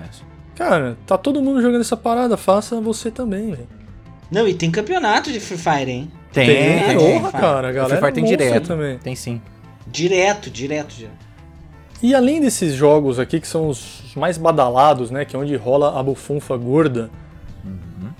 [0.57, 3.69] Cara, tá todo mundo jogando essa parada, faça você também, velho.
[4.31, 6.11] Não, e tem campeonato de Free Fire, hein?
[6.33, 6.99] Tem, Tem, tem.
[6.99, 7.21] tem.
[7.21, 8.67] Porra, cara, a O galera Free Fire tem direto.
[8.69, 8.99] também.
[8.99, 9.41] Tem sim.
[9.87, 11.31] Direto, direto, direto.
[12.03, 15.99] E além desses jogos aqui que são os mais badalados, né, que é onde rola
[15.99, 17.11] a bufunfa gorda.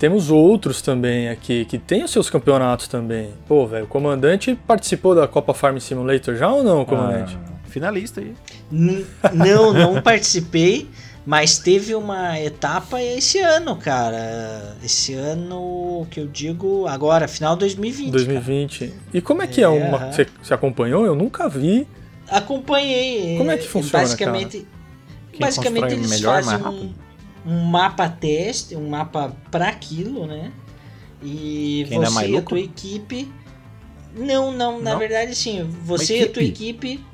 [0.01, 3.29] Temos outros também aqui que tem os seus campeonatos também.
[3.47, 7.39] Pô, velho, o comandante participou da Copa Farm Simulator já ou não, comandante?
[7.47, 8.33] Ah, finalista aí.
[8.73, 10.89] N- não, não participei,
[11.27, 14.75] mas teve uma etapa esse ano, cara.
[14.83, 18.11] Esse ano que eu digo agora, final 2020.
[18.11, 18.95] 2020.
[19.13, 19.99] E como é que é, uma.
[19.99, 20.13] aham.
[20.13, 21.05] Você, você acompanhou?
[21.05, 21.87] Eu nunca vi.
[22.27, 22.39] cara.
[22.43, 23.37] Acompanhei.
[23.37, 24.67] Como é que funciona, Basicamente,
[25.31, 27.10] Quem basicamente constrói eles melhor, fazem mais um, rápido.
[27.47, 30.53] Um mapa teste, um mapa para aquilo, né?
[31.23, 33.31] E Quem você mais e a tua equipe.
[34.17, 34.99] Não, não, na Não?
[34.99, 35.63] verdade sim.
[35.85, 37.05] Você e a tua equipe.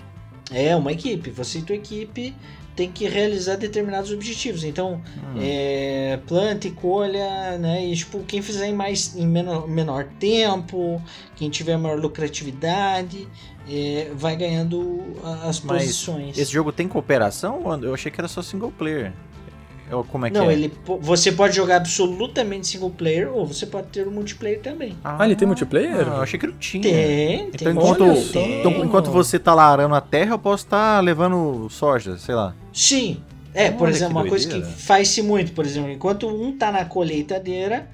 [0.50, 1.30] É, uma equipe.
[1.30, 2.34] Você e tua equipe
[2.76, 4.62] tem que realizar determinados objetivos.
[4.62, 5.00] Então,
[5.34, 5.38] Hum.
[5.40, 7.84] é, planta e colha, né?
[7.86, 11.02] E tipo, quem fizer em mais em menor, menor tempo,
[11.34, 13.26] quem tiver maior lucratividade,
[13.68, 16.38] é, vai ganhando a- as Mas posições.
[16.38, 17.62] Esse jogo tem cooperação?
[17.64, 19.12] ou Eu achei que era só single player.
[19.90, 20.52] Ou como é que Não, é?
[20.52, 24.96] ele você pode jogar absolutamente single player ou você pode ter o multiplayer também.
[25.04, 26.08] Ah, ele tem multiplayer?
[26.08, 26.82] Ah, eu achei que não tinha.
[26.82, 27.68] Tem, Então, tem.
[27.70, 32.34] enquanto, então, enquanto você tá lá arando a terra, eu posso estar levando soja, sei
[32.34, 32.54] lá.
[32.72, 33.20] Sim.
[33.54, 36.70] É, por Olha exemplo, que uma coisa que faz-se muito, por exemplo, enquanto um tá
[36.70, 37.88] na colheitadeira,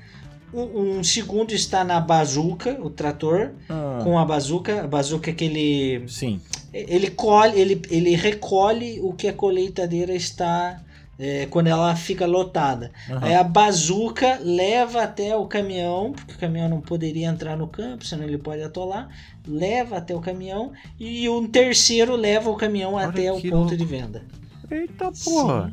[0.53, 5.32] um, um segundo está na bazuca, o trator, Ah, com a bazuca, a bazuca é
[5.32, 6.40] aquele Sim.
[6.72, 10.80] ele colhe, ele, ele recolhe o que a colheitadeira está
[11.19, 12.91] é, quando ela fica lotada.
[13.11, 13.21] Aham.
[13.23, 18.05] Aí a bazuca leva até o caminhão, porque o caminhão não poderia entrar no campo,
[18.05, 19.09] senão ele pode atolar.
[19.47, 23.77] Leva até o caminhão e um terceiro leva o caminhão Olha até o ponto louco.
[23.77, 24.25] de venda.
[24.71, 25.71] Eita porra.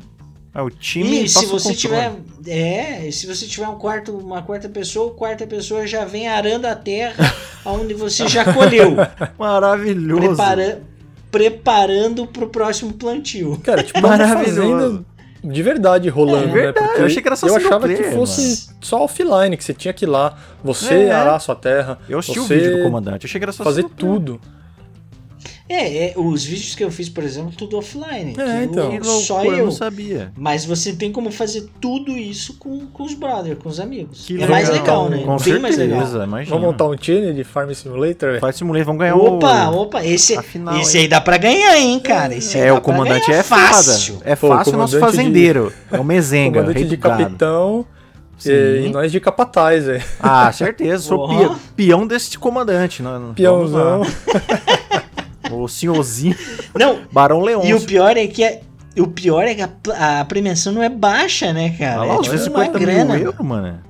[0.52, 2.12] É, o time E se passa o você tiver,
[2.46, 6.66] é, se você tiver um quarto, uma quarta pessoa, a quarta pessoa já vem arando
[6.66, 7.32] a terra
[7.64, 8.96] onde você já colheu,
[9.38, 10.20] Maravilhoso.
[10.26, 10.82] prepara,
[11.30, 13.58] preparando para o próximo plantio.
[13.62, 15.06] Cara, tipo, Maravilhoso.
[15.42, 16.52] De verdade rolando, É né?
[16.52, 19.64] verdade, Porque eu achei que era só Eu achava player, que fosse só offline, que
[19.64, 21.10] você tinha que ir lá, você É.
[21.12, 23.52] arar a sua terra, Eu assisti você o vídeo do comandante, eu achei que era
[23.52, 24.14] só fazer single player.
[25.72, 28.34] É, é, os vídeos que eu fiz, por exemplo, tudo offline.
[28.36, 28.90] É, eu- então.
[28.98, 29.64] Que só eu eu.
[29.66, 30.32] não sabia.
[30.36, 34.24] Mas você tem como fazer tudo isso com, com os brothers, com os amigos.
[34.26, 35.18] Que é mais legal, legal, né?
[35.24, 36.00] Com Bem mais legal.
[36.00, 36.56] certeza, imagina.
[36.56, 38.40] Vamos montar um time de Farm Simulator?
[38.40, 39.82] Faz Simulator, vamos ganhar Opa, o...
[39.82, 42.34] opa, esse, final, esse aí dá pra ganhar, hein, cara?
[42.34, 44.18] Esse aí É, dá o comandante ganhar é fácil.
[44.24, 45.72] É Pô, o fácil o nosso comandante de- fazendeiro.
[45.92, 47.86] É o Mezenga, Comandante rei de capitão
[48.36, 48.50] Sim.
[48.50, 50.02] e, e nós de capataz, velho.
[50.18, 51.04] Ah, certeza.
[51.04, 53.02] Sou pia- peão desse comandante.
[53.04, 54.02] Não, não- Peãozão.
[55.50, 56.36] O senhorzinho
[56.74, 57.70] Não, Barão Leôncio.
[57.70, 58.60] e o pior é que é,
[58.98, 62.00] o pior é que a, a premiação não é baixa, né, cara?
[62.00, 63.14] Olha lá, é tipo uma 50 grana.
[63.14, 63.80] mil euros, mano.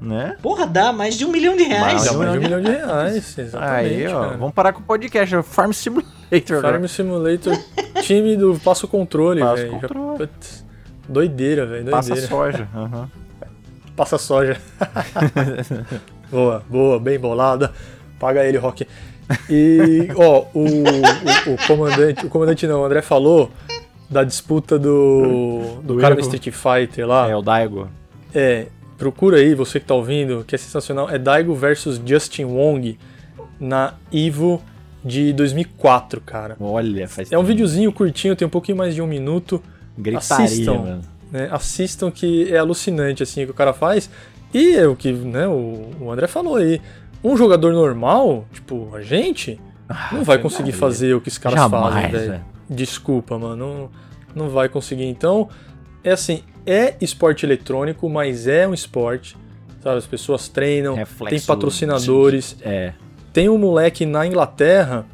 [0.00, 0.34] Né?
[0.40, 1.92] Porra, dá mais de um milhão de reais.
[1.92, 3.94] Mais Dá mais de um milhão de reais, exatamente.
[3.94, 4.20] Aí, ó.
[4.22, 4.36] cara.
[4.38, 5.34] Vamos parar com o podcast.
[5.34, 6.62] é Farm Simulator.
[6.62, 7.58] Farm Simulator,
[8.02, 10.28] time do Passo Controle, velho.
[11.06, 11.90] Doideira, velho.
[11.90, 12.66] Passa soja.
[12.74, 13.10] aham.
[13.94, 14.56] Passa soja.
[16.32, 17.70] boa, boa, bem bolada.
[18.18, 18.86] Paga ele, Rock.
[19.48, 23.50] E, ó, o, o, o comandante, o comandante não, o André falou
[24.08, 26.20] da disputa do, do Do cara erro.
[26.20, 27.30] Street Fighter lá.
[27.30, 27.88] É, o Daigo.
[28.34, 28.66] É,
[28.98, 31.08] procura aí, você que tá ouvindo, que é sensacional.
[31.08, 32.98] É Daigo versus Justin Wong
[33.58, 34.60] na Evo
[35.04, 36.56] de 2004, cara.
[36.60, 39.62] Olha, faz É um videozinho curtinho, tem um pouquinho mais de um minuto.
[39.96, 40.74] Gritaria, assistam.
[40.74, 41.02] mano.
[41.30, 41.48] né?
[41.50, 44.10] Assistam que é alucinante assim o que o cara faz.
[44.52, 46.80] E é o que né, o, o André falou aí.
[47.22, 49.60] Um jogador normal, tipo a gente,
[50.12, 52.30] não vai conseguir fazer o que os caras Jamais, fazem, velho.
[52.32, 52.44] velho.
[52.68, 53.56] Desculpa, mano.
[53.56, 53.90] Não,
[54.34, 55.04] não vai conseguir.
[55.04, 55.48] Então,
[56.04, 59.36] é assim, é esporte eletrônico, mas é um esporte.
[59.82, 59.98] sabe?
[59.98, 62.56] As pessoas treinam, Reflexo tem patrocinadores.
[62.62, 62.92] É.
[63.32, 65.06] Tem um moleque na Inglaterra,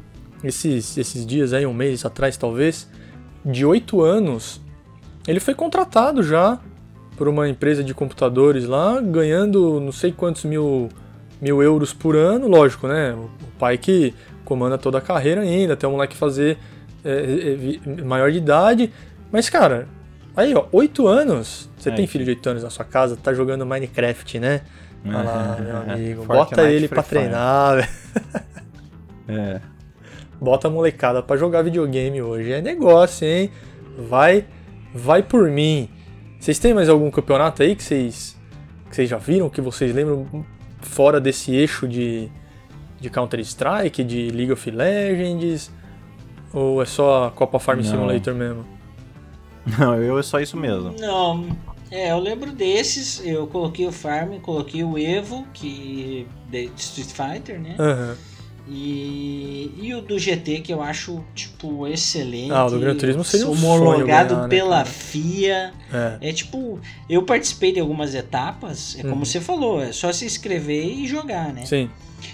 [0.43, 2.89] esses, esses dias aí, um mês atrás talvez,
[3.45, 4.61] de 8 anos,
[5.27, 6.59] ele foi contratado já
[7.15, 10.89] por uma empresa de computadores lá, ganhando não sei quantos mil,
[11.41, 13.13] mil euros por ano, lógico, né?
[13.13, 13.29] O
[13.59, 14.13] pai que
[14.43, 16.57] comanda toda a carreira ainda, até o moleque fazer
[17.03, 18.91] é, é, maior de idade.
[19.31, 19.87] Mas, cara,
[20.35, 21.69] aí, ó, 8 anos.
[21.77, 24.61] Você É, tem filho de 8 anos na sua casa, tá jogando Minecraft, né?
[25.05, 26.23] Olha lá, meu amigo.
[26.23, 27.19] Fortnite, Bota ele pra Fire.
[27.21, 27.87] treinar, velho.
[29.29, 29.59] É.
[30.39, 32.53] Bota a molecada pra jogar videogame hoje.
[32.53, 33.51] É negócio, hein?
[33.97, 34.45] Vai,
[34.93, 35.89] vai por mim.
[36.39, 38.37] Vocês têm mais algum campeonato aí que vocês,
[38.89, 40.25] que vocês já viram, que vocês lembram
[40.87, 42.29] fora desse eixo de,
[42.99, 45.71] de Counter-Strike, de League of Legends?
[46.53, 47.85] Ou é só Copa Farm Não.
[47.85, 48.65] Simulator mesmo?
[49.77, 50.95] Não, eu é só isso mesmo.
[50.97, 51.49] Não,
[51.91, 53.25] é, eu lembro desses.
[53.25, 57.75] Eu coloquei o Farm, coloquei o Evo, que de Street Fighter, né?
[57.77, 58.15] Aham.
[58.69, 62.51] E, e o do GT, que eu acho, tipo, excelente.
[62.51, 64.85] Ah, o do Gran Turismo seria um Homologado ganhar, né, pela?
[64.85, 65.73] FIA.
[65.91, 66.29] É.
[66.29, 69.25] É tipo, eu participei de algumas etapas, é como Uhum.
[69.25, 71.65] você falou, é só se inscrever e jogar, né?
[71.65, 71.89] Sim.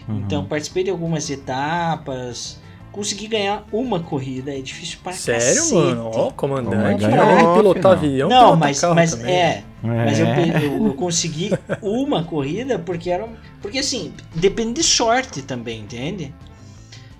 [0.09, 2.59] Então, participei de algumas etapas,
[2.93, 5.73] consegui ganhar uma corrida, é difícil pra Sério, cacete.
[5.73, 6.11] mano?
[6.13, 7.03] Ó, comandante.
[7.03, 8.29] Mas Ó, ganhou, pilotar avião.
[8.29, 9.35] Não, pilotar mas, carro mas também.
[9.35, 10.65] é, mas eu, É.
[10.65, 13.27] eu- eu consegui uma corrida porque era.
[13.61, 16.33] Porque assim, depende de sorte também, entende?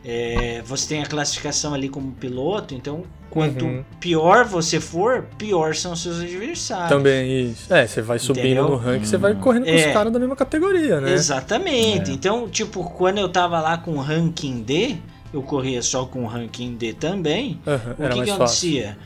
[0.06, 3.84] É, você tem a classificação ali como piloto, então quanto Uhum.
[4.02, 6.90] pior você for, pior são seus adversários.
[6.90, 7.74] Também, isso.
[7.74, 8.70] É, você vai subindo Entendeu?
[8.70, 9.88] no ranking, você vai correndo com É.
[9.88, 11.14] os caras da mesma categoria, né?
[11.14, 12.12] Exatamente.
[12.12, 12.14] É.
[12.14, 14.98] Então, tipo, quando eu tava lá com ranking D,
[15.34, 17.60] eu corria só com ranking D também.
[17.66, 18.70] Aham, O era que, mais que fácil.
[18.80, 18.98] acontecia?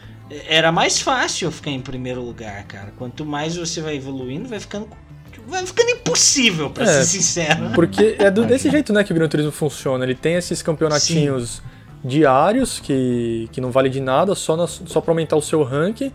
[0.49, 2.91] Era mais fácil eu ficar em primeiro lugar, cara.
[2.97, 4.87] Quanto mais você vai evoluindo, vai ficando.
[5.47, 7.69] Vai ficando impossível, pra É, ser sincero.
[7.73, 10.03] Porque é do- desse jeito, né, que o Gran Turismo funciona.
[10.03, 11.61] Ele tem esses campeonatinhos
[12.03, 16.11] diários que, que não vale de nada, só, na, só pra aumentar o seu ranking.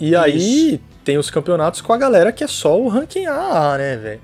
[0.00, 3.96] E aí tem os campeonatos com a galera que é só o ranking A, né,
[3.96, 4.20] velho?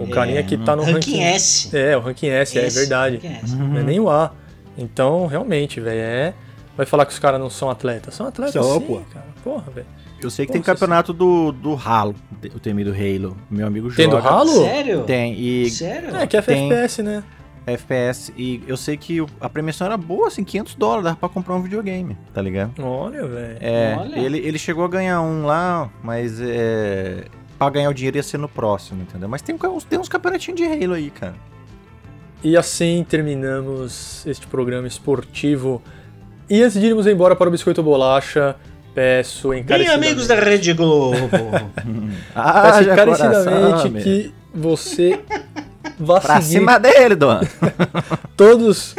[0.00, 1.22] O carinha que tá no ranking ranking...
[1.22, 1.76] S.
[1.76, 3.16] É, o ranking S, é Esse, verdade.
[3.16, 3.54] ranking S.
[3.56, 4.32] Não é nem o A.
[4.76, 6.34] Então, realmente, velho, é...
[6.76, 8.14] Vai falar que os caras não são atletas.
[8.14, 9.00] São atletas São, sim, pô.
[9.12, 9.26] cara.
[9.42, 9.86] Porra, velho.
[10.20, 12.14] Eu sei que tem campeonato do, do Halo,
[12.54, 13.36] o temido Halo.
[13.50, 14.28] Meu amigo Tem do joga.
[14.28, 14.48] Halo?
[14.64, 15.04] Sério?
[15.04, 16.14] Tem, e Sério?
[16.16, 16.70] É, que é Tem.
[16.70, 17.22] FPS, né?
[17.66, 18.32] FPS.
[18.36, 21.62] E eu sei que a premiação era boa, assim, 500 dólares, dava pra comprar um
[21.62, 22.72] videogame, tá ligado?
[22.82, 23.58] Olha, velho.
[23.60, 24.18] É, Olha.
[24.18, 27.24] ele, ele chegou a ganhar um lá, mas é.
[27.58, 29.28] Pra ganhar o dinheiro ia ser no próximo, entendeu?
[29.30, 31.34] Mas tem, uns- tem uns campeonatinhos de Halo aí, cara.
[32.42, 35.82] E assim terminamos este programa esportivo.
[36.48, 38.54] E antes de irmos embora para o Biscoito Bolacha,
[38.94, 41.16] peço Bem, encarecidamente, amigos da Rede Globo.
[42.34, 45.20] Ah, peço encarecidamente coração, que você
[45.98, 47.40] vá Pra seguir cima dele, Dona.
[48.36, 48.94] todos,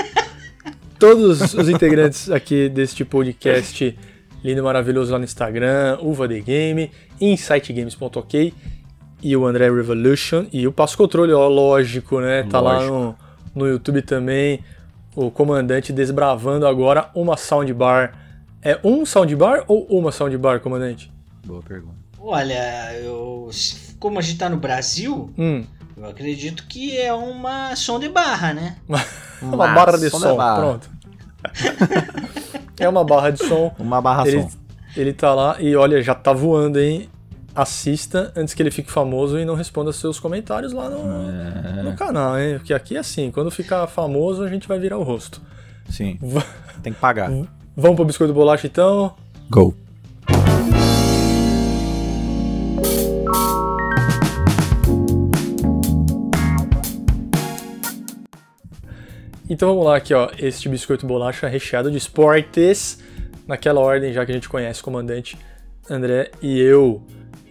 [0.99, 3.97] todos os integrantes aqui deste podcast
[4.43, 8.53] lindo e maravilhoso lá no Instagram, Uva The Game, insightgames.ok
[9.21, 12.43] e o André Revolution e o Passo Controle, ó, lógico, né?
[12.43, 12.93] Tá lá Lógico.
[12.93, 13.15] no,
[13.57, 14.63] no YouTube também,
[15.15, 18.13] o comandante desbravando agora uma soundbar.
[18.61, 21.11] É um soundbar ou uma soundbar, comandante?
[21.45, 21.95] Boa pergunta.
[22.19, 23.49] Olha, eu,
[23.99, 25.63] como a gente tá no Brasil, Hum,
[25.95, 28.75] eu acredito que é uma som de barra, né?
[29.41, 30.59] uma barra de som barra.
[30.59, 30.89] pronto.
[32.79, 33.73] é uma barra de som.
[33.79, 34.49] Uma barra Ele, som.
[34.95, 37.09] ele tá lá e olha, já tá voando, hein?
[37.61, 41.81] Assista antes que ele fique famoso e não responda seus comentários lá no, É.
[41.81, 42.59] no canal, hein?
[42.59, 45.41] Porque aqui é assim, quando ficar famoso a gente vai virar o rosto.
[45.89, 46.43] Sim, V-
[46.83, 47.31] tem que pagar.
[47.75, 49.15] Vamos pro biscoito bolacha então?
[49.49, 49.73] Go.
[59.49, 60.29] Então vamos lá aqui, ó.
[60.37, 62.99] Este biscoito bolacha recheado de esportes,
[63.47, 65.37] naquela ordem já que a gente conhece, comandante
[65.89, 67.01] André e eu.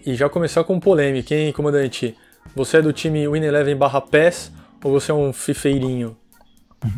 [0.07, 2.17] E já começar com polêmica, hein, comandante?
[2.55, 4.53] Você é do time Win Eleven barra PES
[4.83, 6.17] ou você é um fifeirinho?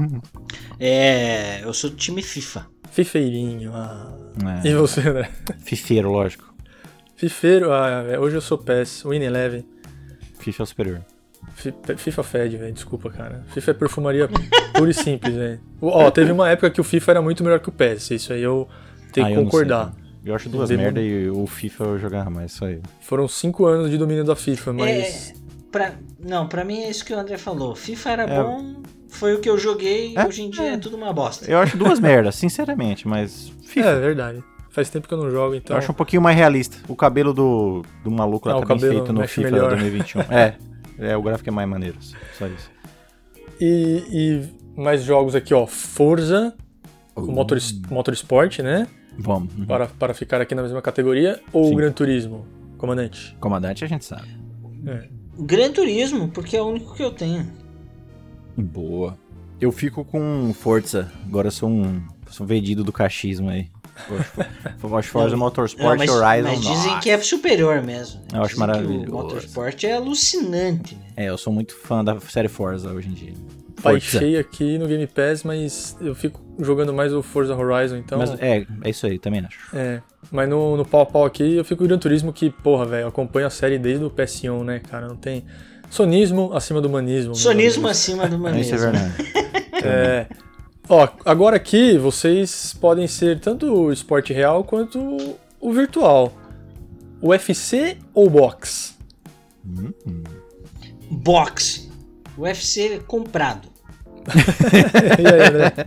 [0.80, 2.66] É, eu sou do time FIFA.
[2.92, 4.16] Fifeirinho, ah.
[4.64, 4.68] É.
[4.68, 5.28] E você, André?
[5.64, 6.54] Fifeiro, lógico.
[7.16, 9.66] Fifeiro, ah, é, hoje eu sou PES, Win Eleven.
[10.38, 11.00] FIFA é o superior.
[11.54, 13.44] Fi- FIFA fede, velho, desculpa, cara.
[13.48, 14.28] FIFA é perfumaria
[14.72, 15.60] pura e simples, velho.
[15.82, 18.42] Ó, teve uma época que o FIFA era muito melhor que o PES, isso aí
[18.42, 18.68] eu
[19.12, 19.86] tenho Ah, que sei, concordar.
[19.86, 20.07] cara.
[20.24, 22.80] Eu acho duas Demo- merda e o FIFA eu jogava mais, só aí.
[23.00, 25.30] Foram cinco anos de domínio da FIFA, mas.
[25.30, 25.32] É,
[25.70, 27.74] pra, não, pra mim é isso que o André falou.
[27.74, 28.42] FIFA era É.
[28.42, 31.50] bom, foi o que eu joguei, É, hoje em dia é, tudo uma bosta.
[31.50, 34.00] Eu acho duas merdas, sinceramente, mas É, FIFA.
[34.00, 34.44] verdade.
[34.70, 35.74] Faz tempo que eu não jogo, então.
[35.74, 36.76] Eu acho um pouquinho mais realista.
[36.88, 39.70] O cabelo do, do maluco lá Ah, tá bem feito no FIFA melhor.
[39.70, 40.20] 2021.
[40.30, 40.54] É,
[40.98, 41.96] É, o gráfico é mais maneiro,
[42.38, 42.70] só isso.
[43.60, 44.02] E,
[44.76, 45.66] e mais jogos aqui, ó.
[45.66, 46.54] Forza,
[47.16, 47.58] o Motor,
[47.90, 48.86] Motorsport, né?
[49.18, 49.52] Vamos.
[49.54, 49.66] Uhum.
[49.66, 51.40] Para, para ficar aqui na mesma categoria.
[51.52, 51.72] Ou Sim.
[51.72, 52.46] o Gran Turismo,
[52.78, 53.36] comandante?
[53.40, 54.28] Comandante a gente sabe.
[54.86, 55.08] É.
[55.38, 57.46] Gran Turismo, porque é o único que eu tenho.
[58.56, 59.18] Boa.
[59.60, 61.10] Eu fico com Forza.
[61.26, 62.00] Agora eu sou um,
[62.30, 63.68] sou um vendido do cachismo aí.
[64.82, 66.48] Eu acho Forza Não, Motorsport mas, Horizon.
[66.48, 67.00] mas dizem nossa.
[67.00, 68.22] que é superior mesmo.
[68.32, 69.10] Eu acho Dizem que maravilhoso.
[69.10, 71.06] O Motorsport é alucinante, né?
[71.16, 73.34] É, eu sou muito fã da série Forza hoje em dia.
[73.80, 73.90] Forza.
[73.90, 78.18] Baixei aqui no Game Pass, mas eu fico jogando mais o Forza Horizon, então.
[78.18, 79.74] Mas é, é isso aí, também acho.
[79.74, 82.84] É, mas no, no pau a pau aqui eu fico o Gran Turismo que, porra,
[82.84, 85.06] velho, eu acompanho a série desde o PS1, né, cara?
[85.06, 85.44] Não tem.
[85.90, 87.34] Sonismo acima do humanismo.
[87.34, 88.74] Sonismo acima do Isso manismo.
[88.76, 89.14] é verdade.
[89.80, 90.26] É.
[90.88, 94.98] Ó, agora aqui vocês podem ser tanto o esporte real quanto
[95.60, 96.32] o virtual.
[97.22, 98.94] UFC ou boxe?
[101.10, 101.87] Boxe.
[102.42, 103.68] UFC comprado.
[105.18, 105.86] e aí, André?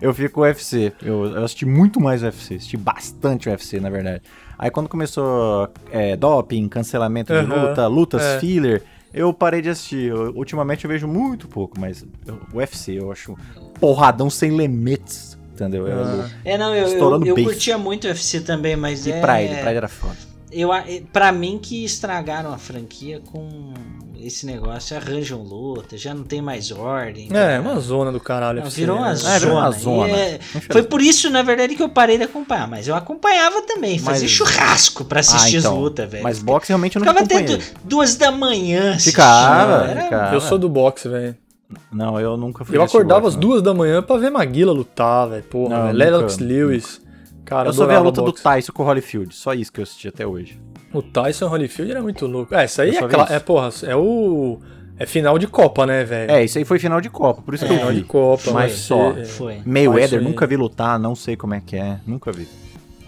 [0.00, 0.92] Eu fico com o UFC.
[1.02, 2.54] Eu, eu assisti muito mais UFC.
[2.56, 4.22] Assisti bastante UFC, na verdade.
[4.58, 8.40] Aí quando começou é, doping, cancelamento de Aham, luta, lutas é.
[8.40, 8.82] filler,
[9.14, 10.08] eu parei de assistir.
[10.08, 13.36] Eu- ultimamente eu vejo muito pouco, mas eu- o UFC eu acho
[13.78, 15.38] porradão sem limites.
[15.54, 15.86] Entendeu?
[15.88, 16.30] Eu- Ah.
[16.44, 19.20] É, não, eu, eu, eu curtia muito o UFC também, mas E é...
[19.20, 20.16] Pride, Pride era foda.
[20.50, 20.82] Eu, a-
[21.12, 23.72] pra mim que estragaram a franquia com
[24.18, 27.28] esse negócio, arranjam luta, já não tem mais ordem.
[27.30, 28.62] É, já- uma zona do caralho.
[28.62, 29.14] Não, virou uma né?
[29.14, 29.34] zona.
[29.34, 30.08] É, virou uma zona.
[30.16, 30.38] é-.
[30.70, 32.66] Foi por isso, na verdade, que eu parei de acompanhar.
[32.66, 35.72] Mas eu acompanhava também, fazia Mas- churrasco pra assistir Ah, então.
[35.74, 36.22] as lutas, velho.
[36.24, 37.58] Mas boxe realmente eu não Ficava até acompanhei.
[37.58, 38.98] du- duas da manhã.
[38.98, 40.34] Ficava, Era- ficava.
[40.34, 41.36] Eu sou do boxe, velho.
[41.92, 45.42] Não, eu nunca fui Eu acordava às duas da manhã pra ver Maguila lutar, velho.
[45.42, 47.00] Porra, Não, Lennox Lewis.
[47.48, 48.30] Cara, Eu só vi a luta do.
[48.32, 49.34] Tyson com o Holyfield.
[49.34, 50.60] Só isso que eu assisti até hoje.
[50.92, 52.54] O Tyson Holyfield era muito louco.
[52.54, 53.32] É, isso aí Eu é, cla- isso.
[53.32, 54.58] é, porra, é o.
[54.98, 56.30] É final de Copa, né, velho?
[56.30, 58.00] É, isso aí foi final de Copa, por isso que eu final vi.
[58.00, 59.12] de Copa, Mas só.
[59.12, 59.24] é.
[59.24, 59.58] Foi.
[59.64, 62.00] Mayweather, nunca vi lutar, não sei como é que é.
[62.06, 62.46] Nunca vi.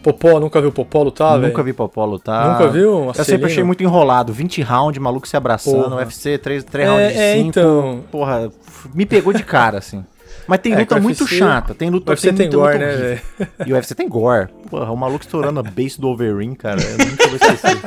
[0.02, 1.48] Popó, nunca viu Popó lutar, velho?
[1.48, 2.52] nunca vi Popó lutar.
[2.52, 3.12] Nunca viu?
[3.14, 4.32] Eu sempre achei muito enrolado.
[4.32, 5.96] 20 rounds, maluco se abraçando, Porra.
[5.96, 7.20] UFC, 3, 3 rounds de 5.
[7.20, 8.00] É, é, então.
[8.10, 8.50] Porra,
[8.94, 10.02] me pegou de cara, assim.
[10.50, 11.74] Mas tem É, luta o muito UFC chata.
[11.76, 13.20] Tem luta O UFC tem muita gore, luta né, velho?
[13.66, 14.48] E o UFC tem gore.
[14.68, 16.82] Porra, o maluco estourando a base do Overeem, cara.
[16.82, 17.78] Eu nunca vou esquecer.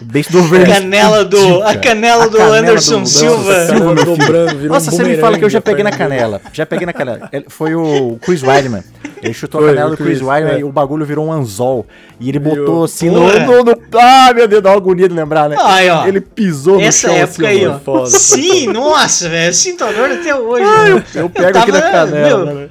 [0.00, 3.52] Base do A canela do, a canela A do canela Anderson do- Silva.
[3.52, 6.40] Nossa, Silva, dobrando, virou Nossa, um você me fala que eu já peguei na canela.
[6.52, 7.28] Já peguei na canela.
[7.32, 8.82] Ele- Foi o Chris Weidman.
[9.22, 10.58] Ele chutou Foi, a canela do Chris, Chris, Weidman é.
[10.60, 11.86] e o bagulho virou um anzol.
[12.18, 15.48] E ele botou assim no, no, no- Ah, meu Deus, dá uma agonia de lembrar,
[15.48, 15.56] né?
[15.60, 16.06] Aí, ó.
[16.06, 17.78] Ele pisou no Essa chão época assim, aí, ó.
[17.78, 19.50] Foda, Sim, nossa, velho.
[19.50, 20.64] Eu sinto a dor até hoje.
[20.64, 21.04] velho.
[21.14, 22.44] Eu pego aqui na tava, canela.
[22.46, 22.68] meu, né?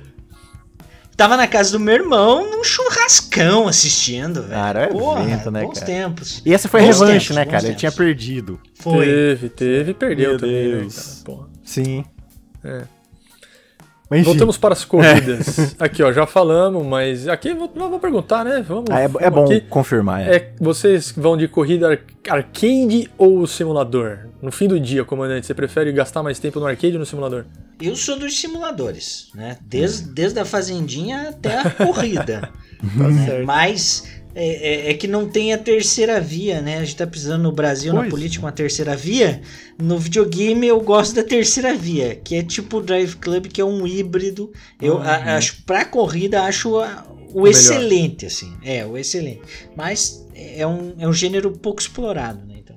[1.21, 4.53] Tava na casa do meu irmão num churrascão assistindo, velho.
[4.55, 5.85] Cara, é Porra, evento, né, bons cara?
[5.85, 6.41] tempos.
[6.43, 7.57] E essa foi a Bons revanche, tempos, né, cara?
[7.57, 7.79] Ele tempos.
[7.79, 8.59] tinha perdido.
[8.79, 9.05] Foi.
[9.05, 10.95] Teve, teve e perdeu Meu também, Deus.
[10.95, 11.17] né, cara?
[11.25, 11.47] Porra.
[11.63, 12.03] Sim.
[12.63, 12.81] É.
[14.09, 14.25] Mas.
[14.25, 15.75] Voltamos para as corridas.
[15.79, 18.65] Aqui, ó, já falamos, mas aqui vou, vou perguntar, né?
[18.67, 18.85] Vamos.
[18.89, 19.61] Ah, é, é vamos bom aqui.
[19.69, 20.35] confirmar, é.
[20.35, 21.99] É, vocês vão de corrida ar-
[22.29, 24.17] arcade ou simulador?
[24.41, 27.45] No fim do dia, comandante, você prefere gastar mais tempo no arcade ou no simulador?
[27.81, 29.57] Eu sou dos simuladores, né?
[29.61, 32.51] Desde, desde a fazendinha até a corrida.
[32.81, 33.25] né?
[33.25, 33.45] certo.
[33.45, 34.03] Mas
[34.33, 36.77] é, é- é que não tem a terceira via, né?
[36.77, 39.41] A gente tá precisando no Brasil, na Pois política, uma terceira via.
[39.81, 43.65] No videogame eu gosto da terceira via, que é tipo o Drive Club, que é
[43.65, 44.51] um híbrido.
[44.81, 47.47] Eu a- acho, pra corrida, acho a- o, melhor.
[47.49, 48.53] excelente, assim.
[48.63, 49.41] É, o excelente.
[49.75, 52.55] Mas é um, é um gênero pouco explorado, né?
[52.59, 52.75] Então,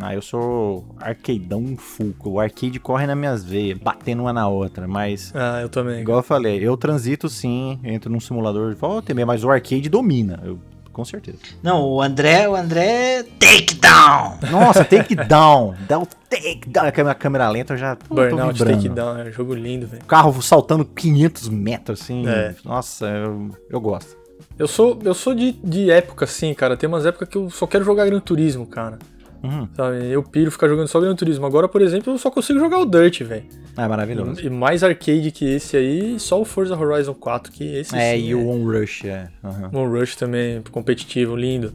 [0.00, 2.14] Ah, eu sou arcadeão full.
[2.24, 4.88] O arcade corre nas minhas veias, batendo uma na outra.
[4.88, 6.00] Mas, Ah, eu também.
[6.00, 9.50] igual eu falei, eu transito sim, entro num simulador de volta e meia, mas o
[9.50, 10.40] arcade domina.
[10.44, 10.58] Eu,
[10.92, 11.38] com certeza.
[11.62, 14.38] não, o André, o André, takedown!
[14.50, 15.74] Nossa, take down.
[15.88, 16.86] Dá o take down.
[16.86, 18.82] A câmera, a câmera lenta eu já pô, tô Burnout vibrando.
[18.82, 20.02] Takedown, é um jogo lindo, velho.
[20.02, 22.26] O carro saltando 500 metros, assim.
[22.26, 22.54] É.
[22.64, 24.16] Nossa, eu, eu gosto.
[24.58, 26.76] Eu sou, eu sou de, de época, assim, cara.
[26.76, 28.98] Tem umas épocas que eu só quero jogar Gran Turismo, cara.
[29.42, 29.68] Uhum.
[29.74, 30.06] Sabe?
[30.10, 31.44] Eu piro ficar jogando só Gran Turismo.
[31.46, 33.44] Agora, por exemplo, eu só consigo jogar o Dirt, velho.
[33.76, 34.40] É maravilhoso.
[34.40, 38.26] E mais arcade que esse aí, só o Forza Horizon 4, que esse É, sim
[38.26, 39.28] e o One Rush, é.
[39.42, 39.82] Uhum.
[39.82, 41.72] Um Rush também, competitivo, lindo.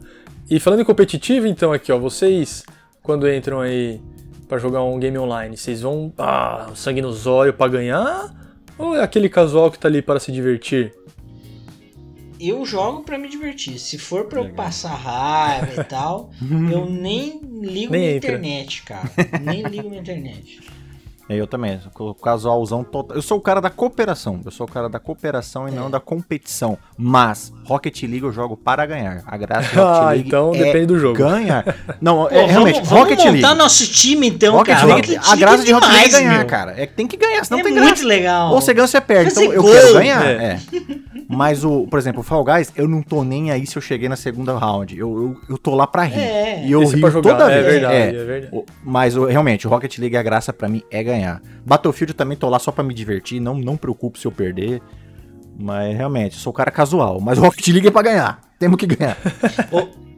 [0.50, 2.64] E falando em competitivo, então, aqui, ó, vocês,
[3.02, 4.00] quando entram aí
[4.48, 8.34] pra jogar um game online, vocês vão, ah, sangue nos olhos pra ganhar?
[8.78, 10.94] Ou é aquele casual que tá ali para se divertir?
[12.40, 13.78] Eu jogo pra me divertir.
[13.78, 16.30] Se for pra eu passar raiva e tal,
[16.72, 18.30] eu nem ligo Nem minha entra.
[18.32, 19.10] internet, cara.
[19.42, 20.60] Nem ligo minha internet.
[21.28, 23.16] É, Eu também, o casualzão total.
[23.16, 24.40] Eu sou o cara da cooperação.
[24.44, 25.74] Eu sou o cara da cooperação e É.
[25.74, 26.78] não da competição.
[26.96, 29.22] Mas Rocket League eu jogo para ganhar.
[29.26, 31.18] A graça do Rocket Ah, League então é depende do jogo.
[31.18, 31.64] ganhar.
[32.00, 33.58] Não, Pô, é, realmente, vamos, vamos Rocket montar League.
[33.58, 34.86] nosso time então, Rocket cara.
[34.86, 36.46] League, Rocket a graça de Rocket League é demais, ganhar, meu.
[36.46, 36.74] cara.
[36.80, 38.04] É que tem que ganhar, senão é tem muito graça.
[38.06, 38.52] legal.
[38.54, 39.30] Ou você ganha ou você perde.
[39.30, 39.70] Fazer Então eu gol.
[39.72, 40.26] quero ganhar.
[40.26, 40.32] É.
[40.32, 40.58] É.
[41.28, 44.08] Mas o, por exemplo, o Fall Guys, eu não tô nem aí se eu cheguei
[44.08, 44.96] na segunda round.
[44.98, 46.20] Eu, eu, eu tô lá pra rir.
[46.20, 46.64] É.
[46.66, 47.72] E eu Esse é rio jogar, toda é vez.
[47.74, 48.08] verdade, É.
[48.08, 48.64] é verdade.
[48.82, 51.17] Mas realmente, o Rocket League, a graça pra mim é ganhar.
[51.64, 54.80] Battlefield eu também tô lá só pra me divertir, não, não preocupo se eu perder.
[55.58, 57.20] Mas realmente, eu sou o cara casual.
[57.20, 58.40] Mas o Rocket League é pra ganhar.
[58.58, 59.16] Temos que ganhar.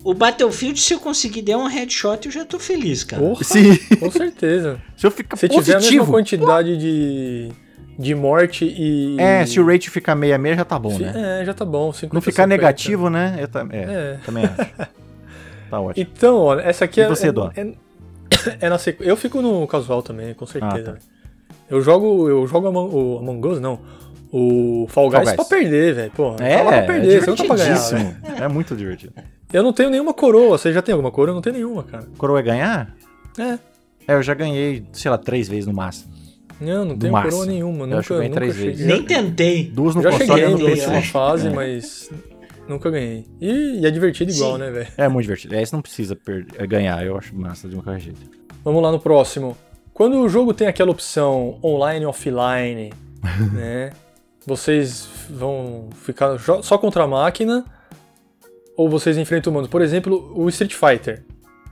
[0.02, 3.20] O, o Battlefield, se eu conseguir dar um headshot, eu já tô feliz, cara.
[3.22, 4.80] Porra, Se, com certeza.
[4.96, 6.06] se eu ficar Se tiver a mesma positivo.
[6.12, 7.48] quantidade de,
[7.98, 9.16] de morte e.
[9.20, 11.40] É, se o rate ficar meia meia já tá bom, se- né?
[11.42, 11.92] É, já tá bom.
[11.92, 12.46] 50, Não ficar 50.
[12.48, 13.36] negativo, né?
[13.40, 13.82] Eu é,
[14.14, 14.18] É.
[14.24, 14.70] também acho.
[15.70, 16.06] Tá ótimo.
[16.10, 17.08] Então, olha, essa aqui E é.
[17.08, 17.50] você, é, Dó?
[17.54, 17.66] é,
[18.60, 19.02] é na sequ...
[19.02, 20.90] Eu fico no casual também, com certeza.
[20.90, 21.54] Ah, tá.
[21.68, 22.28] Eu jogo.
[22.28, 23.78] Eu jogo Among, o Among Us, não.
[24.32, 25.48] O Fall Guys, Fall Guys.
[25.48, 26.12] pra perder, velho.
[26.14, 28.42] Pô, É, tá lá pra perder, é você não tá pra ganhar.
[28.42, 29.12] É muito divertido.
[29.52, 30.56] Eu não tenho nenhuma coroa.
[30.58, 31.30] Você já tem alguma coroa?
[31.32, 32.06] Eu não tenho nenhuma, cara.
[32.16, 32.94] Coroa é ganhar?
[33.38, 33.58] É.
[34.08, 36.12] É, eu já ganhei, sei lá, três vezes no máximo.
[36.60, 37.32] Não, não tenho máximo.
[37.32, 37.78] coroa nenhuma.
[37.84, 38.70] Eu Nunca, acho que eu ganhei nunca três cheguei.
[38.72, 38.86] vezes.
[38.86, 39.64] Nem tentei.
[39.64, 40.94] Duas no Já console cheguei no PlayStation.
[40.94, 41.50] última fase, É.
[41.50, 42.10] mas
[42.70, 43.26] nunca ganhei.
[43.40, 44.58] E, e é divertido igual, Sim.
[44.60, 44.88] né, velho?
[44.96, 45.54] É muito divertido.
[45.54, 46.16] É, isso não precisa
[46.56, 48.20] é, ganhar, eu acho massa de qualquer jeito.
[48.64, 49.56] Vamos lá no próximo.
[49.92, 52.92] Quando o jogo tem aquela opção online e offline,
[53.52, 53.90] né?
[54.46, 57.64] Vocês vão ficar só contra a máquina
[58.76, 59.68] ou vocês enfrentam humanos?
[59.68, 61.22] Por exemplo, o Street Fighter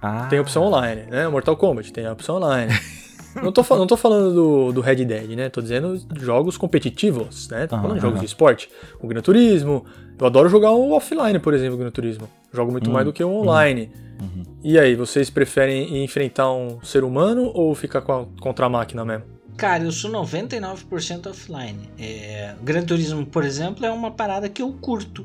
[0.02, 1.26] Ah, tem a opção online, né?
[1.28, 2.72] Mortal Kombat tem a opção online.
[3.36, 5.48] não, tô, não tô falando do, do Red Dead, né?
[5.48, 7.66] Tô dizendo jogos competitivos, né?
[7.66, 8.68] Tô falando de jogos de esporte.
[9.00, 9.84] O Gran Turismo.
[10.18, 12.28] Eu adoro jogar o offline, por exemplo, o Gran Turismo.
[12.52, 13.90] Jogo muito Hum, mais do que o online.
[14.20, 14.42] uhum.
[14.64, 19.04] E aí, vocês preferem enfrentar um ser humano ou ficar com a- contra a máquina
[19.04, 19.24] mesmo?
[19.56, 21.78] Cara, eu sou 99% offline.
[21.98, 25.24] É, Gran Turismo, por exemplo, é uma parada que eu curto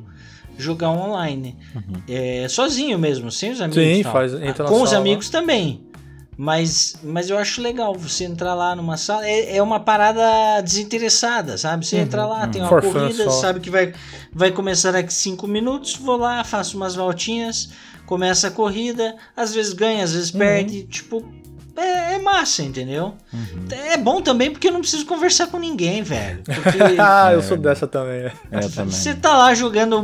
[0.57, 1.55] jogar online.
[1.75, 1.93] Uhum.
[2.07, 3.83] É, sozinho mesmo, sem os amigos.
[3.83, 4.11] Sim, tal.
[4.13, 5.01] faz- entra na Com os sala.
[5.01, 5.81] amigos também.
[6.37, 9.27] Mas, mas eu acho legal você entrar lá numa sala.
[9.27, 11.85] É, é uma parada desinteressada, sabe?
[11.85, 13.93] Você entra lá, tem uma For corrida, sabe que vai,
[14.31, 15.95] vai começar daqui 5 minutos.
[15.95, 17.69] Vou lá, faço umas voltinhas,
[18.05, 19.15] começa a corrida.
[19.35, 20.83] Às vezes ganha, às vezes perde.
[20.83, 21.23] Tipo,
[21.75, 23.13] é, é massa, entendeu?
[23.33, 23.65] Uhum.
[23.71, 26.41] É bom também porque eu não preciso conversar com ninguém, velho.
[26.43, 27.41] Porque ah, eu É.
[27.41, 28.31] sou dessa também.
[28.51, 28.91] É, também.
[28.93, 30.01] você tá lá jogando.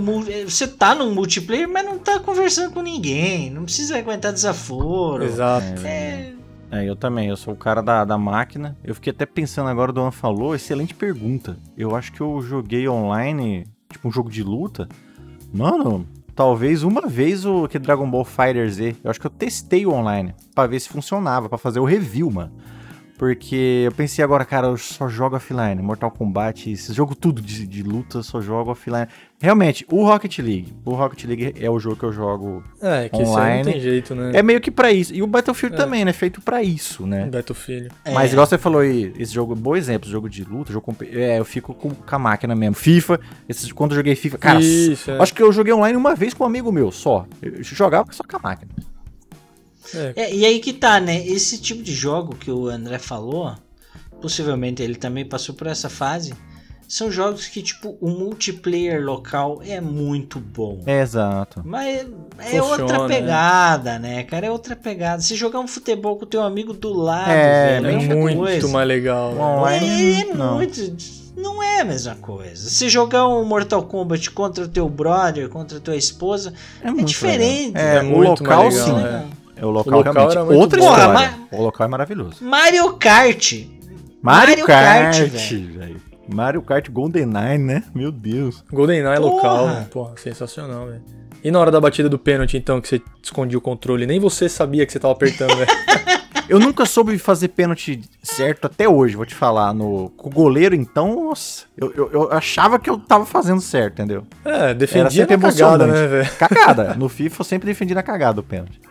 [0.48, 3.50] Você tá no multiplayer, mas não tá conversando com ninguém.
[3.50, 5.24] Não precisa aguentar desaforo.
[5.24, 5.86] Exato.
[5.86, 6.34] É,
[6.72, 8.78] É, eu também, eu sou o cara da, da máquina.
[8.84, 11.58] Eu fiquei até pensando agora, o Duan falou, excelente pergunta.
[11.78, 14.88] Eu acho que eu joguei online, tipo um jogo de luta.
[15.52, 16.08] Mano,
[16.40, 18.96] talvez uma vez o que Dragon Ball Fighter Z.
[19.04, 22.32] Eu acho que eu testei o online pra ver se funcionava, pra fazer o review,
[22.32, 22.54] mano.
[23.20, 25.82] Porque eu pensei agora, cara, eu só jogo offline.
[25.82, 29.08] Mortal Kombat, esse jogo tudo de, de luta, eu só jogo offline.
[29.42, 30.74] Realmente, o Rocket League.
[30.86, 32.64] O Rocket League é o jogo que eu jogo.
[32.82, 33.72] É, que isso aí não Online.
[33.74, 34.32] tem jeito, né?
[34.34, 35.14] É meio que pra isso.
[35.14, 35.78] E o Battlefield É.
[35.78, 36.14] também, né?
[36.14, 37.30] Feito pra isso, né?
[37.54, 37.92] Filho.
[38.06, 38.14] é.
[38.14, 41.46] Mas igual você falou aí, esse jogo, bom exemplo, jogo de luta, jogo é, eu
[41.46, 42.76] fico com, com a máquina mesmo.
[42.76, 45.22] FIFA, esses, quando eu joguei FIFA, cara, Isso, é.
[45.22, 47.26] acho que eu joguei online uma vez com um amigo meu, só.
[47.42, 48.72] Eu jogava só com a máquina.
[49.94, 51.26] É, É, e aí que tá, né?
[51.26, 53.56] Esse tipo de jogo que o André falou,
[54.22, 56.34] possivelmente ele também passou por essa fase.
[56.88, 60.82] São jogos que, tipo, o multiplayer local é muito bom.
[60.88, 61.62] É, exato.
[61.64, 62.00] Mas
[62.40, 63.16] é Funciona, outra né?
[63.16, 64.48] pegada, né, cara?
[64.48, 65.22] É outra pegada.
[65.22, 68.38] Se jogar um futebol com o teu amigo do lado, É, velho, é é muito
[68.40, 68.68] coisa.
[68.70, 69.36] mais legal.
[69.36, 69.40] né?
[69.42, 70.56] Online, É, é não.
[70.56, 71.20] muito.
[71.38, 72.68] Não é a mesma coisa.
[72.70, 77.06] Se jogar um Mortal Kombat contra o teu brother, contra a tua esposa, É, muito
[77.06, 77.76] diferente.
[77.76, 77.84] legal.
[77.86, 78.92] É, É o muito local mais sim.
[78.94, 79.28] legal, né?
[79.62, 80.32] É o local, O local realmente.
[80.38, 81.08] era muito Outra história.
[81.50, 82.44] Porra, O local é maravilhoso.
[82.44, 83.54] Mario Kart.
[83.54, 83.70] Mario,
[84.22, 86.02] Mario Kart, Kart, velho.
[86.34, 87.84] Mario Kart GoldenEye, né?
[87.94, 88.64] Meu Deus.
[88.72, 89.20] GoldenEye Porra!
[89.20, 91.02] local, porra, sensacional, velho.
[91.44, 94.50] E na hora da batida do pênalti, então, que você escondia o controle, nem você
[94.50, 95.70] sabia que você tava apertando, velho.
[96.50, 99.72] Eu nunca soube fazer pênalti certo até hoje, vou te falar.
[99.72, 103.94] No, com o goleiro, então, nossa, eu, eu, eu achava que eu tava fazendo certo,
[104.02, 104.24] entendeu?
[104.44, 105.92] É, defendia sempre na cagada, emocionante.
[105.92, 106.30] né, velho?
[106.40, 106.96] Cagada.
[106.96, 108.82] No FIFA eu sempre defendi na cagada o pênalti.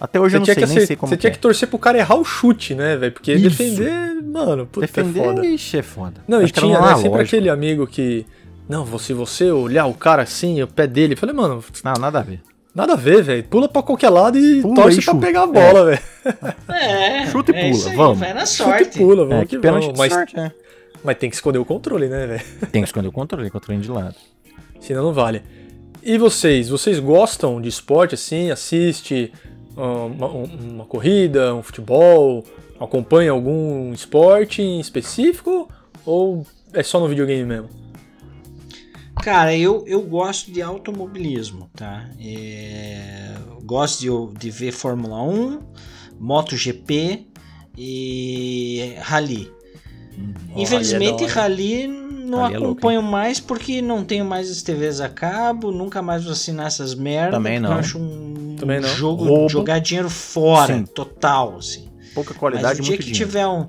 [0.00, 1.34] Até hoje Você eu não tinha, sei, que, nem sei como você que tinha é.
[1.34, 3.12] que torcer pro cara errar o chute, né, velho?
[3.12, 3.50] Porque Isso.
[3.50, 5.46] defender, mano, puta, Defender, é foda.
[5.46, 6.20] ixi, é foda.
[6.26, 8.26] Não, e Acho era tinha, né, sempre aquele amigo que...
[8.68, 11.14] Não, se você olhar o cara assim, o pé dele...
[11.14, 12.40] Eu falei, mano, Não, nada a ver.
[12.74, 13.44] nada a ver, velho.
[13.44, 15.26] Pula pra qualquer lado e Pula torce e pra chuta.
[15.26, 16.00] pegar a bola, velho.
[16.68, 17.26] É.
[17.26, 18.18] Chuta e é pula, isso aí, vamos.
[18.18, 18.98] Vai na Chuta sorte.
[18.98, 19.86] e pula, vamos É, que que vamos.
[19.92, 20.52] de Mas, sorte, é.
[21.04, 22.42] mas tem que esconder o controle, né, velho?
[22.72, 24.14] Tem que esconder o controle, controle de lado.
[24.80, 25.42] Senão não vale.
[26.02, 26.68] E vocês?
[26.68, 28.50] Vocês gostam de esporte assim?
[28.50, 29.32] Assiste
[29.76, 30.44] uma, um-
[30.74, 32.44] uma corrida, um futebol,
[32.80, 35.68] acompanha algum esporte em específico
[36.04, 37.68] ou é só no videogame mesmo?
[39.22, 42.08] Cara, eu, eu gosto de automobilismo, tá?
[42.20, 45.60] É, gosto de, de ver Fórmula 1,
[46.18, 47.26] MotoGP
[47.76, 49.50] e Rally.
[50.18, 55.00] Hum, Infelizmente, Rally não Rally é acompanho é mais porque não tenho mais as TVs
[55.00, 57.34] a cabo, nunca mais vou assinar essas merdas.
[57.34, 57.72] Também não.
[57.72, 58.31] Eu acho um
[58.62, 58.88] Também não.
[58.88, 59.48] jogo Roubo.
[59.48, 60.84] jogar dinheiro fora, Sim.
[60.84, 61.88] total, assim.
[62.14, 63.26] Pouca qualidade, Mas o dia que dinheiro.
[63.26, 63.66] tiver um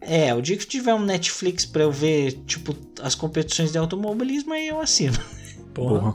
[0.00, 4.52] é, o dia que tiver um Netflix pra eu ver, tipo, as competições de automobilismo,
[4.52, 5.16] aí eu assino.
[5.72, 6.14] Porra.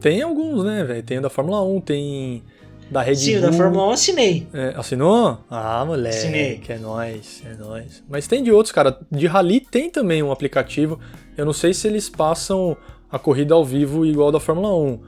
[0.00, 1.02] Tem alguns, né, velho?
[1.02, 2.42] Tem da Fórmula 1, tem
[2.90, 3.40] da Red Sim, Bull.
[3.40, 4.46] Sim, da Fórmula 1 assinei.
[4.52, 5.38] É, assinou?
[5.50, 6.16] Ah, moleque.
[6.16, 6.58] Assinei.
[6.58, 8.02] Que é nóis, é nóis.
[8.08, 8.98] Mas tem de outros, cara.
[9.10, 11.00] De Rally tem também um aplicativo.
[11.36, 12.76] Eu não sei se eles passam
[13.10, 14.78] a corrida ao vivo igual da Fórmula 1.
[14.78, 15.00] Uhum.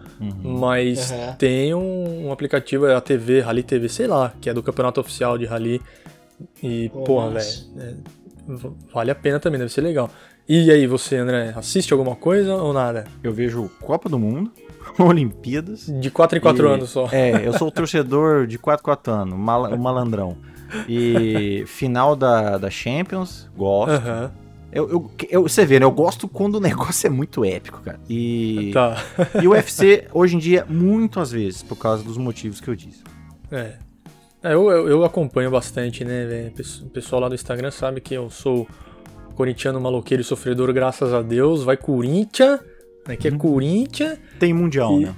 [0.59, 1.35] Mas uhum.
[1.39, 5.01] tem um, um, aplicativo, é a TV, Rally TV, sei lá, que é do campeonato
[5.01, 5.81] oficial de Rally.
[6.63, 7.49] E, oh, porra, velho,
[7.79, 7.95] é,
[8.93, 10.11] vale a pena também, deve ser legal.
[10.49, 13.05] E aí, você, André, assiste alguma coisa ou nada?
[13.23, 14.51] Eu vejo Copa do Mundo,
[14.99, 15.87] Olimpíadas.
[15.87, 17.09] De 4 em 4 anos só.
[17.13, 20.37] É, eu sou o torcedor de 4 em 4 anos, mal, o malandrão.
[20.89, 23.93] E final da, da Champions, gosto.
[23.93, 24.42] Uhum.
[24.73, 25.85] Eu, eu, eu, você vê, né?
[25.85, 28.01] Eu gosto quando o negócio é muito épico, cara.
[28.09, 28.97] E, tá.
[29.43, 32.75] e o UFC, hoje em dia, muito às vezes, por causa dos motivos que eu
[32.75, 33.03] disse.
[33.51, 33.75] É.
[34.43, 36.51] É, eu, eu, eu, acompanho bastante, né?
[36.83, 38.67] O pessoal lá do Instagram sabe que eu sou
[39.37, 41.63] corintiano maloqueiro e sofredor, graças a Deus.
[41.63, 42.59] Vai Corinthians,
[43.07, 43.39] aqui é uhum.
[43.39, 44.19] Corinthians.
[44.41, 45.05] Tem Mundial, e...
[45.05, 45.15] né?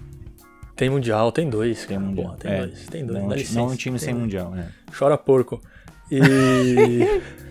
[0.77, 1.87] Tem Mundial, tem dois.
[1.87, 2.27] Tem Mundial.
[2.27, 2.67] Porra, tem é.
[2.67, 3.55] dois, tem dois.
[3.55, 4.73] Não, não um time sem Mundial, né?
[4.99, 5.61] Chora porco.
[6.11, 6.19] E...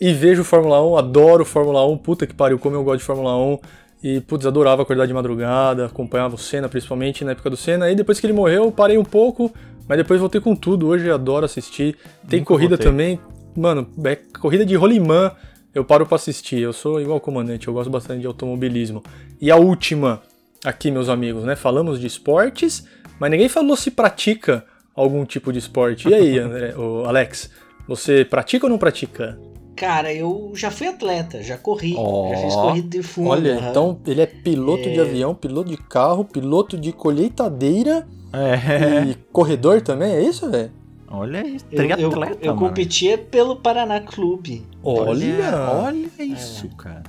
[0.00, 3.36] e vejo Fórmula 1, adoro Fórmula 1, puta que pariu, como eu gosto de Fórmula
[3.36, 3.58] 1.
[4.02, 7.84] E, putz, adorava acordar de madrugada, acompanhava o Senna, principalmente na época do Senna.
[7.84, 9.52] Aí depois que ele morreu, parei um pouco,
[9.86, 10.88] mas depois voltei com tudo.
[10.88, 11.96] Hoje adoro assistir.
[12.26, 12.90] Tem Nunca corrida voltei.
[12.90, 13.20] também.
[13.54, 15.32] Mano, é corrida de rolimã.
[15.74, 16.60] Eu paro pra assistir.
[16.60, 19.02] Eu sou igual comandante, eu gosto bastante de automobilismo.
[19.38, 20.22] E a última,
[20.64, 21.54] aqui, meus amigos, né?
[21.54, 22.86] Falamos de esportes,
[23.18, 26.08] mas ninguém falou se pratica algum tipo de esporte.
[26.08, 26.74] E aí, André,
[27.06, 27.50] Alex,
[27.86, 29.38] você pratica ou não pratica?
[29.76, 33.30] Cara, eu já fui atleta, já corri, oh, já fiz corrida de fundo.
[33.30, 34.92] Olha, então ele é piloto é...
[34.92, 39.10] de avião, piloto de carro, piloto de colheitadeira é.
[39.10, 40.70] E corredor também, é isso, velho?
[41.08, 44.64] Olha isso, triatleta, Eu, eu, eu competia pelo Paraná Clube.
[44.82, 46.82] Olha, olha isso, é.
[46.82, 47.02] cara.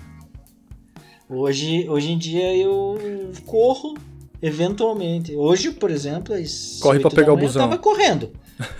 [1.29, 2.97] Hoje, hoje em dia eu
[3.45, 3.93] corro
[4.41, 5.35] eventualmente.
[5.35, 6.33] Hoje, por exemplo,
[6.81, 7.61] corre para pegar o busão.
[7.61, 8.31] Eu tava correndo.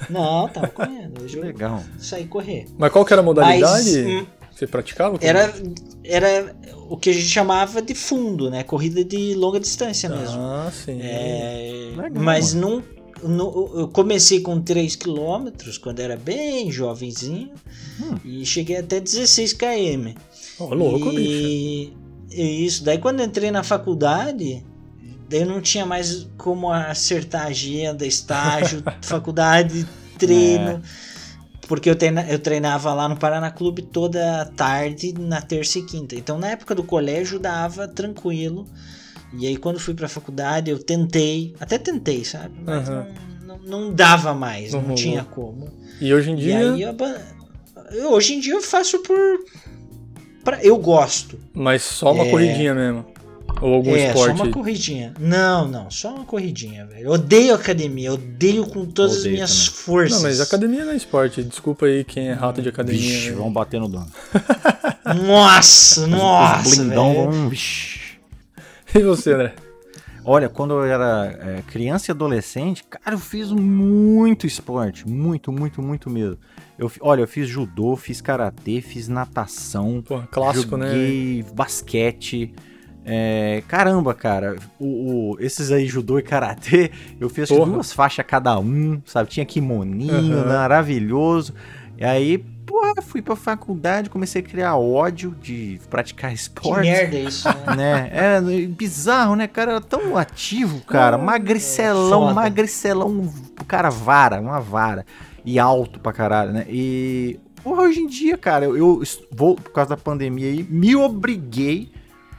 [0.10, 1.24] Não, tava correndo.
[1.24, 1.84] Hoje Legal.
[1.96, 2.68] eu saí correr.
[2.78, 3.62] Mas qual que era a modalidade?
[3.62, 5.18] Mas, hum, você praticava?
[5.22, 5.54] Era,
[6.04, 6.56] era
[6.90, 8.64] o que a gente chamava de fundo, né?
[8.64, 10.40] Corrida de longa distância mesmo.
[10.40, 11.00] Ah, sim.
[11.02, 12.84] É, Legal, mas não,
[13.24, 15.50] não, eu comecei com 3 km
[15.82, 17.52] quando era bem jovenzinho
[18.02, 18.16] hum.
[18.24, 20.14] e cheguei até 16 km.
[20.60, 22.02] Oh, louco, e, bicho.
[22.32, 24.64] E isso, daí quando entrei na faculdade,
[25.32, 29.88] daí eu não tinha mais como acertar agenda, estágio, faculdade,
[30.20, 30.84] treino.
[31.08, 31.12] É
[31.72, 36.16] porque eu, treina, eu treinava lá no Paraná Clube toda tarde, na terça e quinta.
[36.16, 38.68] Então na época do colégio dava tranquilo.
[39.40, 42.56] E aí quando fui pra faculdade eu tentei, até tentei, sabe?
[42.62, 43.06] Mas uhum.
[43.46, 44.82] não, não, não, dava mais, uhum.
[44.82, 45.70] não tinha como.
[46.02, 46.62] E hoje em dia.
[46.62, 49.18] E aí, eu, hoje em dia eu faço por.
[50.44, 51.40] Pra, eu gosto.
[51.54, 52.32] Mas só uma é...
[52.32, 53.06] corridinha mesmo.
[53.60, 54.38] Ou algum é, esporte?
[54.38, 55.14] só uma corridinha.
[55.20, 57.12] Não, não, só uma corridinha, velho.
[57.12, 59.82] Odeio academia, odeio com todas odeio as minhas também.
[59.82, 60.18] forças.
[60.18, 61.44] Não, mas academia não é esporte.
[61.44, 63.02] Desculpa aí quem é rato de academia.
[63.02, 63.36] Vixe, né?
[63.36, 64.08] vão bater no dono.
[65.26, 67.52] nossa, nossa, Os blindão vão...
[68.94, 69.54] E você, André?
[70.24, 75.08] Olha, quando eu era é, criança e adolescente, cara, eu fiz muito esporte.
[75.08, 76.38] Muito, muito, muito mesmo.
[76.78, 80.04] Eu, olha, eu fiz judô, fiz karatê, fiz natação.
[80.06, 80.92] Pô, clássico, joguei né?
[80.92, 82.54] Joguei basquete.
[83.04, 88.60] É, caramba, cara, o, o, esses aí, judô e karatê, eu fiz duas faixas cada
[88.60, 89.30] um, sabe?
[89.30, 90.48] Tinha kimoninho, uhum.
[90.48, 91.54] maravilhoso.
[91.98, 96.82] E aí, porra, fui pra faculdade, comecei a criar ódio de praticar esporte.
[96.82, 97.76] Que merda isso, né?
[97.76, 98.10] né?
[98.14, 99.72] É bizarro, né, cara?
[99.72, 101.18] Era tão ativo, cara.
[101.18, 103.34] Magricelão, é magricelão,
[103.68, 105.06] cara, vara, uma vara.
[105.44, 106.66] E alto pra caralho, né?
[106.70, 110.96] E, porra, hoje em dia, cara, eu, eu vou, por causa da pandemia aí, me
[110.96, 111.92] obriguei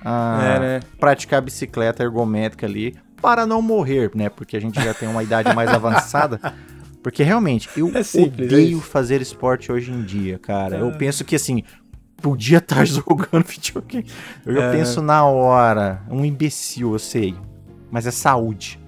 [0.05, 0.81] a é, né?
[0.99, 4.29] praticar bicicleta ergométrica ali para não morrer, né?
[4.29, 6.41] Porque a gente já tem uma idade mais avançada.
[7.03, 10.77] Porque realmente, eu é simples, odeio é fazer esporte hoje em dia, cara.
[10.77, 10.93] Eu ah.
[10.93, 11.65] penso que assim,
[12.19, 14.07] podia estar jogando videogame.
[14.47, 14.73] Eu é.
[14.73, 17.35] penso na hora, um imbecil, eu sei.
[17.91, 18.79] Mas é saúde.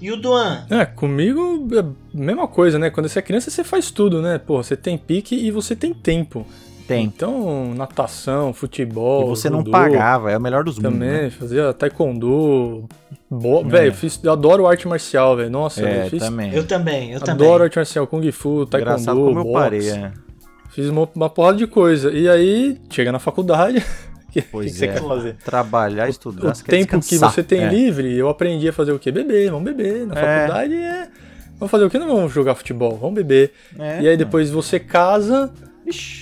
[0.00, 0.66] E o Duan?
[0.70, 2.90] É, comigo é a mesma coisa, né?
[2.90, 4.38] Quando você é criança, você faz tudo, né?
[4.38, 6.46] Pô, você tem pique e você tem tempo.
[6.86, 7.04] Tem.
[7.04, 9.24] Então, natação, futebol.
[9.24, 10.92] E você não judô, pagava, é o melhor dos mundos.
[10.92, 11.30] Também, Né?
[11.30, 12.84] fazia taekwondo.
[13.30, 13.60] Bo...
[13.60, 13.64] É.
[13.64, 15.50] Velho, eu, fiz- eu adoro arte marcial, velho.
[15.50, 16.22] Nossa, É, eu fiz.
[16.22, 16.52] também.
[16.54, 17.46] Eu também, eu também.
[17.46, 19.54] Adoro arte marcial, Kung Fu, Engraçado Taekwondo, como eu boxe.
[19.54, 20.12] parei, é.
[20.70, 22.10] Fiz uma, uma porrada de coisa.
[22.12, 23.82] E aí, chega na faculdade.
[24.28, 24.88] O que, Pois que você é.
[24.94, 25.36] quer fazer?
[25.44, 27.68] Trabalhar, estudar, o você quer tempo que você tem É.
[27.68, 29.12] livre, eu aprendi a fazer o quê?
[29.12, 30.04] Beber, vamos beber.
[30.08, 30.38] Na É.
[30.40, 31.08] faculdade é.
[31.56, 32.00] Vamos fazer o quê?
[32.00, 33.52] Não vamos jogar futebol, vamos beber.
[33.78, 34.02] É.
[34.02, 35.52] E aí depois você casa.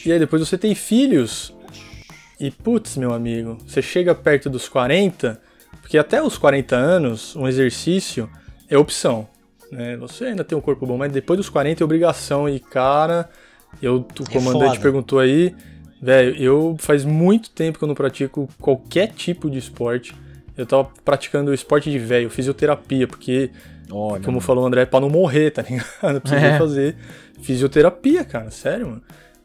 [0.04, 1.54] E aí depois você tem filhos.
[2.40, 5.40] E putz, meu amigo, você chega perto dos 40,
[5.80, 8.28] porque até os 40 anos, um exercício
[8.68, 9.28] é opção.
[9.70, 9.96] Né?
[9.98, 12.48] Você ainda tem um corpo bom, mas depois dos 40 é obrigação.
[12.48, 13.30] E cara,
[13.80, 14.80] eu, o É comandante foda.
[14.80, 15.54] perguntou aí,
[16.00, 20.12] velho, eu faz muito tempo que eu não pratico qualquer tipo de esporte.
[20.56, 23.50] Eu tava praticando esporte de velho, fisioterapia, porque
[23.90, 26.16] Olha, como falou o André, é pra não morrer, tá ligado?
[26.16, 26.58] Eu preciso É.
[26.58, 26.96] fazer
[27.40, 29.02] fisioterapia, cara, sério, mano.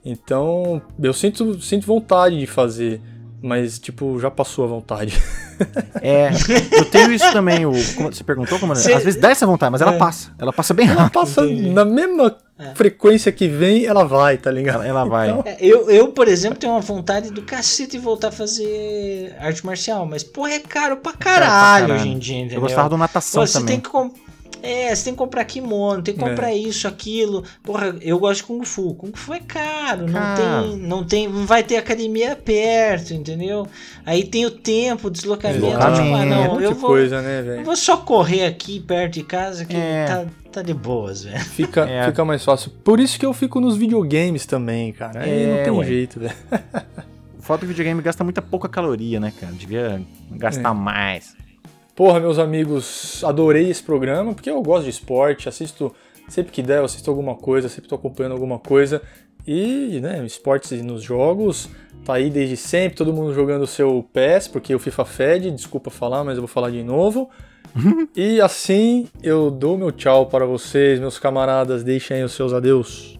[0.09, 3.01] Então, eu sinto, sinto vontade de fazer,
[3.41, 5.21] mas, tipo, já passou a vontade.
[6.01, 6.29] É,
[6.71, 7.65] eu tenho isso também.
[7.65, 9.97] O, como você perguntou, como Cê- às vezes dá essa vontade, mas ela É.
[9.97, 10.31] passa.
[10.39, 11.13] Ela passa bem Ela rápido.
[11.19, 11.69] passa entendi.
[11.71, 12.73] na mesma É.
[12.75, 14.83] frequência que vem, ela vai, tá ligado?
[14.83, 15.29] Ela, ela vai.
[15.31, 19.35] Então, É, Eu, eu, por exemplo, tenho uma vontade do cacete de voltar a fazer
[19.39, 21.93] arte marcial, mas, porra, é caro pra caralho, caralho.
[21.95, 22.57] hoje em dia, entendeu?
[22.57, 23.67] Eu gostava do natação Pô, você também.
[23.67, 23.89] tem que
[24.63, 26.27] É, você tem que comprar kimono, tem que É.
[26.29, 27.43] comprar isso, aquilo.
[27.63, 28.93] Porra, eu gosto de Kung Fu.
[28.95, 33.67] Kung Fu é caro, não tem, não tem, não vai ter academia perto, entendeu?
[34.05, 35.61] Aí tem o tempo, o deslocamento.
[35.61, 36.01] Deslocamento.
[36.03, 37.63] Tipo, ah, é não, muita eu vou, coisa, né, eu velho?
[37.65, 40.05] vou só correr aqui perto de casa que É.
[40.05, 41.39] tá, tá de boas, velho.
[41.39, 42.05] Fica, É.
[42.07, 42.71] fica mais fácil.
[42.83, 45.21] Por isso que eu fico nos videogames também, cara.
[45.23, 45.85] Aí É, não tem ué.
[45.85, 46.35] jeito, velho.
[47.37, 49.53] O fato do videogame gasta muita pouca caloria, né, cara?
[49.53, 50.01] Devia
[50.31, 50.73] gastar É.
[50.73, 51.35] mais.
[51.97, 55.91] Porra, meus amigos, adorei esse programa, porque eu gosto de esporte, assisto
[56.29, 59.01] sempre que der, eu assisto alguma coisa, sempre tô acompanhando alguma coisa.
[59.47, 61.67] E, né, esportes nos jogos,
[62.05, 65.89] tá aí desde sempre, todo mundo jogando o seu PES, porque o FIFA fede, desculpa
[65.89, 67.31] falar, mas eu vou falar de novo.
[68.15, 73.17] e assim eu dou meu tchau para vocês, meus camaradas, deixem aí os seus adeus.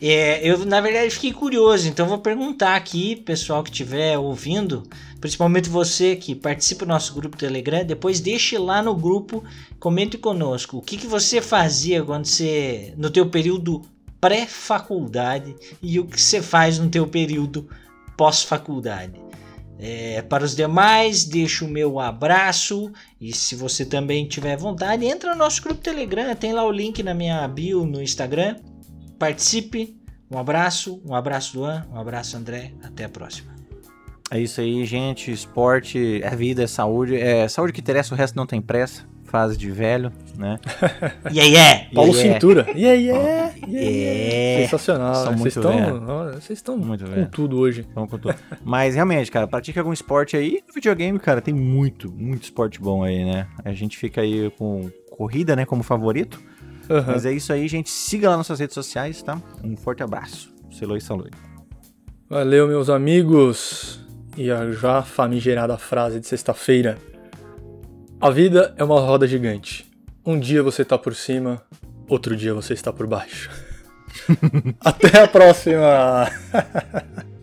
[0.00, 4.82] É, eu na verdade fiquei curioso, então vou perguntar aqui, pessoal que estiver ouvindo,
[5.24, 9.42] principalmente você que participa do nosso grupo Telegram, depois deixe lá no grupo,
[9.80, 13.80] comente conosco, o que, que você fazia quando você no teu período
[14.20, 17.66] pré-faculdade e o que você faz no teu período
[18.18, 19.18] pós-faculdade.
[19.78, 25.32] É, para os demais, deixo o meu abraço e se você também tiver vontade, entra
[25.32, 28.56] no nosso grupo Telegram, tem lá o link na minha bio no Instagram
[29.18, 29.98] participe.
[30.30, 33.53] Um abraço, um abraço Luan, um abraço André, até a próxima.
[34.30, 35.30] É isso aí, gente.
[35.30, 37.16] Esporte é vida, é saúde.
[37.16, 39.02] É saúde que interessa, o resto não tem pressa.
[39.24, 40.60] Fase de velho, né?
[41.32, 41.88] E aí é!
[41.92, 42.34] Paulo Yeah.
[42.34, 42.66] Cintura.
[42.70, 43.90] Yeah, yeah, yeah, Yeah.
[43.90, 44.62] yeah.
[44.64, 45.14] Sensacional.
[45.14, 45.38] São né?
[45.38, 46.08] Vocês muito estão, velho.
[46.08, 47.28] olha, vocês estão Muito com velho.
[47.30, 47.84] tudo hoje.
[47.94, 48.34] Vamos com tudo.
[48.64, 50.62] Mas realmente, cara, pratique algum esporte aí.
[50.68, 53.48] No videogame, cara, tem muito, muito esporte bom aí, né?
[53.64, 56.40] A gente fica aí com corrida, né, como favorito.
[56.88, 57.12] Aham.
[57.12, 57.90] Mas é isso aí, gente.
[57.90, 59.40] Siga lá nossas redes sociais, tá?
[59.64, 60.54] Um forte abraço.
[60.70, 61.30] Seloi Saloi.
[62.30, 64.03] Valeu, meus amigos.
[64.36, 66.98] E a já famigerada frase de sexta-feira.
[68.20, 69.90] A vida é uma roda gigante.
[70.24, 71.62] Um dia você tá por cima,
[72.08, 73.50] outro dia você está por baixo.
[74.80, 76.30] Até a próxima!